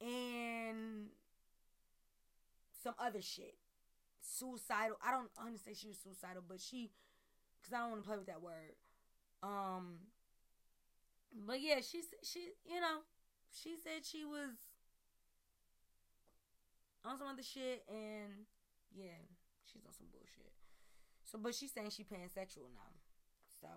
and 0.00 1.06
some 2.82 2.94
other 2.98 3.22
shit. 3.22 3.54
Suicidal. 4.20 4.96
I 5.04 5.10
don't 5.10 5.30
understand 5.38 5.76
she 5.76 5.88
was 5.88 5.98
suicidal, 5.98 6.42
but 6.46 6.60
she, 6.60 6.90
because 7.60 7.72
I 7.72 7.78
don't 7.78 7.90
want 7.90 8.02
to 8.02 8.08
play 8.08 8.18
with 8.18 8.26
that 8.26 8.42
word. 8.42 8.74
Um, 9.42 9.98
but 11.46 11.60
yeah, 11.60 11.76
she 11.80 12.02
she 12.22 12.50
you 12.64 12.80
know 12.80 13.04
she 13.52 13.76
said 13.82 14.04
she 14.04 14.24
was 14.24 14.50
on 17.04 17.18
some 17.18 17.28
other 17.28 17.42
shit, 17.42 17.84
and 17.88 18.46
yeah, 18.94 19.20
she's 19.70 19.84
on 19.86 19.92
some 19.92 20.06
bullshit. 20.10 20.52
So, 21.24 21.38
but 21.38 21.54
she's 21.54 21.72
saying 21.72 21.90
she 21.90 22.02
pansexual 22.02 22.70
now. 22.74 22.90
So, 23.60 23.68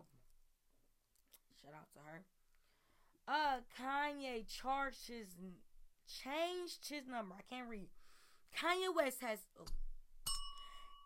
shout 1.62 1.74
out 1.76 1.92
to 1.94 2.00
her. 2.06 2.24
Uh, 3.28 3.62
Kanye 3.78 4.48
charged 4.48 5.08
his 5.08 5.28
changed 6.10 6.90
his 6.90 7.08
number. 7.08 7.36
I 7.38 7.46
can't 7.54 7.70
read. 7.70 7.90
Kanye 8.58 8.94
West 8.94 9.22
has 9.22 9.40
oh, 9.60 9.66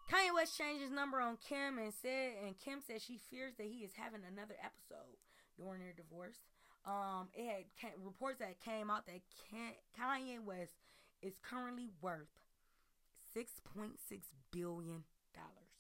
Kanye 0.10 0.34
West 0.34 0.58
changed 0.58 0.82
his 0.82 0.92
number 0.92 1.20
on 1.20 1.38
Kim 1.38 1.78
and 1.78 1.94
said 1.94 2.32
and 2.44 2.58
Kim 2.58 2.80
said 2.86 3.02
she 3.02 3.20
fears 3.30 3.54
that 3.58 3.68
he 3.68 3.84
is 3.84 3.92
having 3.96 4.22
another 4.26 4.56
episode 4.63 5.18
during 5.58 5.82
their 5.82 5.94
divorce. 5.94 6.38
Um, 6.86 7.28
it 7.34 7.46
had 7.46 7.63
came, 7.80 8.04
reports 8.04 8.39
that 8.39 8.60
came 8.63 8.89
out 8.89 9.06
that 9.06 9.22
Kanye 10.00 10.44
West 10.44 10.74
is 11.22 11.34
currently 11.42 11.89
worth 12.02 12.28
six 13.34 13.52
point 13.60 14.00
six 14.08 14.28
billion 14.52 15.04
dollars. 15.34 15.74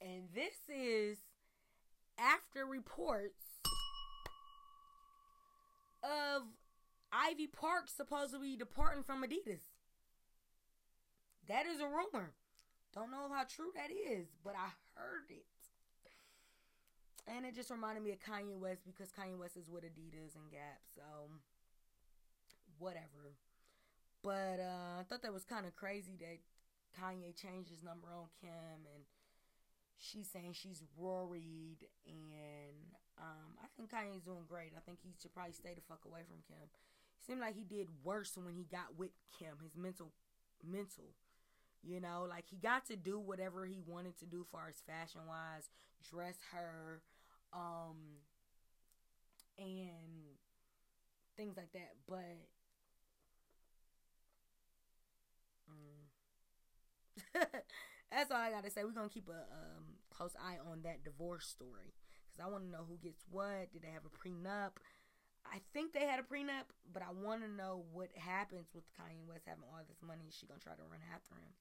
And 0.00 0.28
this 0.34 0.54
is 0.68 1.18
after 2.18 2.64
reports 2.64 3.55
of 6.06 6.42
Ivy 7.12 7.46
Park 7.46 7.88
supposedly 7.88 8.56
departing 8.56 9.02
from 9.02 9.22
Adidas. 9.22 9.62
That 11.48 11.66
is 11.66 11.80
a 11.80 11.86
rumor. 11.86 12.32
Don't 12.94 13.10
know 13.10 13.28
how 13.30 13.44
true 13.44 13.70
that 13.74 13.90
is, 13.90 14.28
but 14.42 14.54
I 14.54 14.70
heard 14.94 15.30
it. 15.30 15.44
And 17.28 17.44
it 17.44 17.54
just 17.54 17.70
reminded 17.70 18.02
me 18.02 18.12
of 18.12 18.18
Kanye 18.20 18.58
West 18.58 18.82
because 18.86 19.10
Kanye 19.10 19.38
West 19.38 19.56
is 19.56 19.68
with 19.68 19.84
Adidas 19.84 20.36
and 20.36 20.50
Gap, 20.50 20.80
so 20.94 21.02
whatever. 22.78 23.34
But 24.22 24.60
uh, 24.60 25.00
I 25.00 25.02
thought 25.08 25.22
that 25.22 25.32
was 25.32 25.44
kind 25.44 25.66
of 25.66 25.74
crazy 25.76 26.16
that 26.20 26.38
Kanye 26.98 27.34
changed 27.34 27.70
his 27.70 27.82
number 27.82 28.08
on 28.14 28.26
Kim 28.40 28.86
and 28.94 29.04
she's 29.98 30.28
saying 30.28 30.52
she's 30.54 30.82
worried 30.96 31.86
and 32.06 32.94
um, 33.18 33.55
Kanye's 33.88 34.22
doing 34.24 34.44
great. 34.48 34.72
I 34.76 34.80
think 34.80 34.98
he 35.02 35.14
should 35.20 35.32
probably 35.34 35.52
stay 35.52 35.74
the 35.74 35.82
fuck 35.88 36.04
away 36.06 36.20
from 36.26 36.42
Kim. 36.46 36.62
It 36.62 37.26
seemed 37.26 37.40
like 37.40 37.56
he 37.56 37.64
did 37.64 37.88
worse 38.04 38.36
when 38.36 38.54
he 38.54 38.64
got 38.64 38.96
with 38.98 39.10
Kim. 39.38 39.58
His 39.62 39.76
mental 39.76 40.12
mental 40.64 41.14
you 41.82 42.00
know, 42.00 42.26
like 42.28 42.44
he 42.50 42.56
got 42.56 42.86
to 42.86 42.96
do 42.96 43.18
whatever 43.18 43.66
he 43.66 43.80
wanted 43.86 44.18
to 44.18 44.26
do 44.26 44.44
far 44.50 44.68
as 44.68 44.82
fashion 44.86 45.20
wise, 45.28 45.70
dress 46.10 46.36
her, 46.52 47.02
um, 47.52 47.96
and 49.58 50.36
things 51.36 51.56
like 51.56 51.72
that. 51.72 51.92
But 52.08 52.48
mm, 55.70 56.06
that's 58.10 58.30
all 58.30 58.36
I 58.36 58.50
gotta 58.50 58.70
say. 58.70 58.84
We're 58.84 58.90
gonna 58.92 59.08
keep 59.08 59.28
a 59.28 59.32
um, 59.52 59.84
close 60.10 60.34
eye 60.40 60.58
on 60.70 60.82
that 60.82 61.04
divorce 61.04 61.46
story 61.46 61.92
because 62.36 62.48
I 62.48 62.52
want 62.52 62.64
to 62.64 62.70
know 62.70 62.84
who 62.88 62.98
gets 63.02 63.24
what. 63.30 63.72
Did 63.72 63.82
they 63.82 63.92
have 63.92 64.04
a 64.04 64.12
prenup? 64.12 64.76
I 65.46 65.60
think 65.72 65.92
they 65.92 66.06
had 66.06 66.18
a 66.18 66.22
prenup, 66.22 66.68
but 66.92 67.02
I 67.02 67.12
want 67.12 67.42
to 67.42 67.48
know 67.48 67.84
what 67.92 68.10
happens 68.16 68.66
with 68.74 68.84
Kanye 68.98 69.26
West 69.26 69.44
having 69.46 69.64
all 69.64 69.80
this 69.88 70.02
money. 70.02 70.24
Is 70.28 70.34
she 70.34 70.46
gonna 70.46 70.60
try 70.60 70.74
to 70.74 70.82
run 70.82 71.00
after 71.14 71.34
him? 71.34 71.54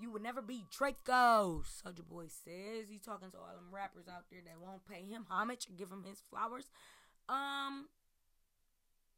You 0.00 0.10
would 0.10 0.22
never 0.22 0.42
be 0.42 0.64
Draco, 0.76 1.62
Soulja 1.64 2.06
Boy 2.06 2.26
says. 2.26 2.86
He's 2.90 3.00
talking 3.00 3.30
to 3.30 3.38
all 3.38 3.54
them 3.54 3.72
rappers 3.72 4.06
out 4.08 4.24
there 4.30 4.40
that 4.44 4.60
won't 4.60 4.86
pay 4.86 5.02
him 5.02 5.24
homage 5.28 5.66
give 5.76 5.90
him 5.90 6.04
his 6.04 6.22
flowers. 6.30 6.70
Um, 7.28 7.88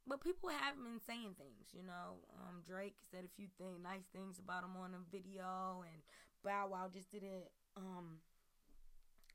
but 0.06 0.22
people 0.22 0.48
have 0.48 0.76
been 0.76 1.00
saying 1.04 1.34
things, 1.36 1.74
you 1.74 1.82
know. 1.82 2.22
Um, 2.38 2.62
Drake 2.66 2.96
said 3.10 3.24
a 3.24 3.36
few 3.36 3.48
thing, 3.58 3.82
nice 3.82 4.06
things 4.12 4.38
about 4.38 4.62
him 4.62 4.76
on 4.78 4.94
a 4.94 5.02
video, 5.10 5.82
and 5.82 6.02
Bow 6.44 6.68
Wow 6.70 6.88
just 6.92 7.10
did 7.10 7.22
an 7.22 7.42
um 7.76 8.22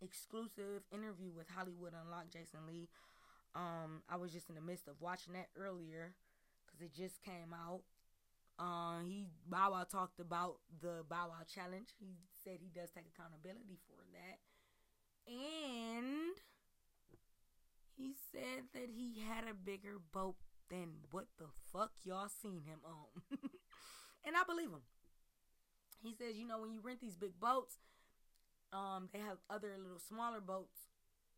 exclusive 0.02 0.82
interview 0.92 1.32
with 1.36 1.48
Hollywood 1.50 1.94
Unlocked 1.94 2.34
Jason 2.34 2.62
Lee. 2.68 2.90
Um, 3.54 4.02
I 4.10 4.16
was 4.16 4.32
just 4.32 4.50
in 4.50 4.56
the 4.56 4.62
midst 4.62 4.88
of 4.88 4.96
watching 5.02 5.34
that 5.34 5.50
earlier 5.58 6.16
because 6.66 6.82
it 6.82 6.96
just 6.96 7.22
came 7.22 7.54
out. 7.54 7.82
Uh, 8.58 9.04
he 9.06 9.28
Bow 9.48 9.72
Wow 9.72 9.84
talked 9.84 10.20
about 10.20 10.58
the 10.82 11.04
Bow 11.10 11.30
Wow 11.30 11.44
challenge. 11.54 11.90
He 12.00 12.16
said 12.44 12.60
he 12.62 12.70
does 12.74 12.92
take 12.92 13.06
accountability 13.12 13.78
for 13.88 14.00
that, 14.16 14.40
and 15.28 16.38
he 17.98 18.14
said 18.32 18.72
that 18.74 18.90
he 18.90 19.22
had 19.28 19.46
a 19.50 19.54
bigger 19.54 19.98
boat 20.12 20.36
than 20.72 21.06
what 21.12 21.28
the 21.38 21.46
fuck 21.72 21.92
y'all 22.04 22.30
seen 22.42 22.64
him 22.66 22.80
on, 22.88 23.22
and 24.26 24.36
I 24.36 24.44
believe 24.48 24.70
him. 24.70 24.82
He 26.02 26.16
says, 26.16 26.36
you 26.36 26.48
know, 26.48 26.60
when 26.60 26.72
you 26.72 26.82
rent 26.82 27.00
these 27.00 27.16
big 27.16 27.40
boats, 27.40 27.78
um, 28.74 29.10
they 29.14 29.20
have 29.20 29.38
other 29.50 29.76
little 29.78 30.00
smaller 30.00 30.42
boats 30.42 30.90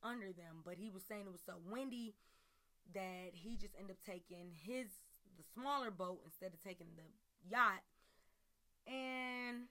under 0.02 0.28
them, 0.28 0.62
but 0.64 0.76
he 0.78 0.90
was 0.90 1.04
saying 1.04 1.24
it 1.26 1.32
was 1.32 1.44
so 1.46 1.54
windy 1.70 2.14
that 2.94 3.32
he 3.34 3.58
just 3.58 3.74
ended 3.78 3.98
up 3.98 4.04
taking 4.06 4.54
his 4.64 4.88
the 5.38 5.44
smaller 5.54 5.90
boat 5.90 6.22
instead 6.26 6.54
of 6.54 6.62
taking 6.62 6.88
the 6.96 7.50
yacht. 7.50 7.82
And 8.86 9.66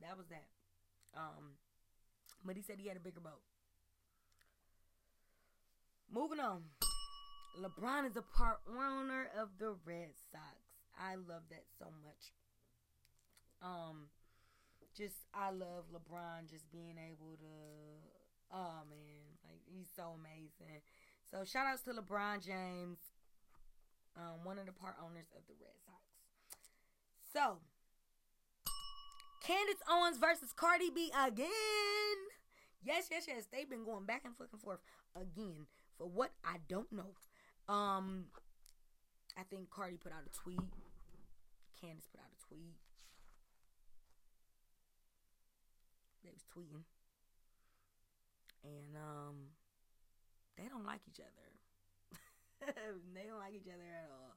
that 0.00 0.16
was 0.16 0.26
that. 0.28 0.48
Um, 1.16 1.58
but 2.44 2.56
he 2.56 2.62
said 2.62 2.76
he 2.78 2.88
had 2.88 2.96
a 2.96 3.00
bigger 3.00 3.20
boat. 3.20 3.40
Moving 6.12 6.40
on. 6.40 6.60
LeBron 7.56 8.04
is 8.04 8.16
a 8.16 8.22
part 8.36 8.60
owner 8.68 9.30
of 9.40 9.48
the 9.58 9.74
Red 9.86 10.12
Sox. 10.30 10.60
I 11.00 11.14
love 11.14 11.48
that 11.48 11.64
so 11.78 11.86
much. 12.04 12.32
Um, 13.62 14.08
just 14.94 15.16
I 15.32 15.50
love 15.50 15.88
LeBron 15.88 16.50
just 16.50 16.70
being 16.70 16.96
able 17.00 17.32
to. 17.40 17.56
Oh 18.52 18.84
man, 18.90 19.24
like 19.48 19.60
he's 19.64 19.88
so 19.96 20.12
amazing. 20.20 20.84
So 21.30 21.44
shout 21.44 21.66
outs 21.66 21.80
to 21.84 21.92
LeBron 21.92 22.44
James, 22.44 22.98
um, 24.14 24.44
one 24.44 24.58
of 24.58 24.66
the 24.66 24.72
part 24.72 24.96
owners 25.02 25.32
of 25.34 25.40
the 25.48 25.54
Red 25.58 25.80
Sox. 25.86 26.04
So 27.32 27.56
Candace 29.42 29.80
Owens 29.88 30.18
versus 30.18 30.52
Cardi 30.54 30.90
B 30.90 31.10
again. 31.18 31.48
Yes, 32.84 33.08
yes, 33.10 33.24
yes. 33.26 33.46
They've 33.50 33.70
been 33.70 33.84
going 33.84 34.04
back 34.04 34.22
and 34.26 34.36
fucking 34.36 34.58
forth 34.58 34.80
again 35.16 35.66
for 35.98 36.06
what 36.06 36.32
I 36.44 36.56
don't 36.68 36.90
know. 36.92 37.14
Um, 37.72 38.26
I 39.38 39.42
think 39.42 39.70
Cardi 39.70 39.96
put 39.96 40.12
out 40.12 40.22
a 40.26 40.30
tweet. 40.36 40.60
Candace 41.80 42.08
put 42.10 42.20
out 42.20 42.30
a 42.30 42.48
tweet. 42.48 42.76
They 46.22 46.30
was 46.30 46.44
tweeting, 46.54 46.84
and 48.62 48.96
um, 48.96 49.36
they 50.56 50.68
don't 50.68 50.86
like 50.86 51.00
each 51.08 51.20
other. 51.20 52.72
they 53.14 53.26
don't 53.28 53.38
like 53.38 53.54
each 53.54 53.66
other 53.66 53.82
at 53.82 54.10
all. 54.12 54.36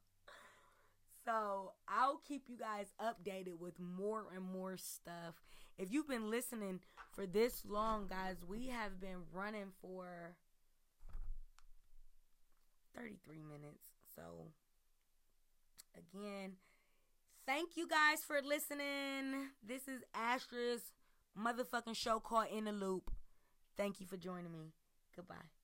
So 1.26 1.74
I'll 1.88 2.22
keep 2.28 2.44
you 2.48 2.58
guys 2.58 2.88
updated 3.02 3.60
with 3.60 3.80
more 3.80 4.26
and 4.36 4.44
more 4.44 4.78
stuff. 4.78 5.36
If 5.78 5.91
you've 5.91 6.08
been 6.08 6.30
listening 6.30 6.80
for 7.13 7.26
this 7.26 7.63
long, 7.68 8.08
guys, 8.08 8.38
we 8.48 8.68
have 8.68 9.02
been 9.02 9.24
running 9.34 9.72
for 9.82 10.36
33 12.95 13.38
minutes. 13.43 13.86
So 14.15 14.21
again, 15.95 16.53
thank 17.45 17.75
you 17.75 17.88
guys 17.88 18.23
for 18.25 18.41
listening. 18.41 19.49
This 19.65 19.88
is 19.88 20.01
Astra's 20.13 20.81
motherfucking 21.38 21.95
show 21.95 22.19
called 22.19 22.47
In 22.55 22.65
the 22.65 22.71
Loop. 22.71 23.12
Thank 23.77 23.99
you 23.99 24.05
for 24.05 24.17
joining 24.17 24.51
me. 24.51 24.71
Goodbye. 25.15 25.55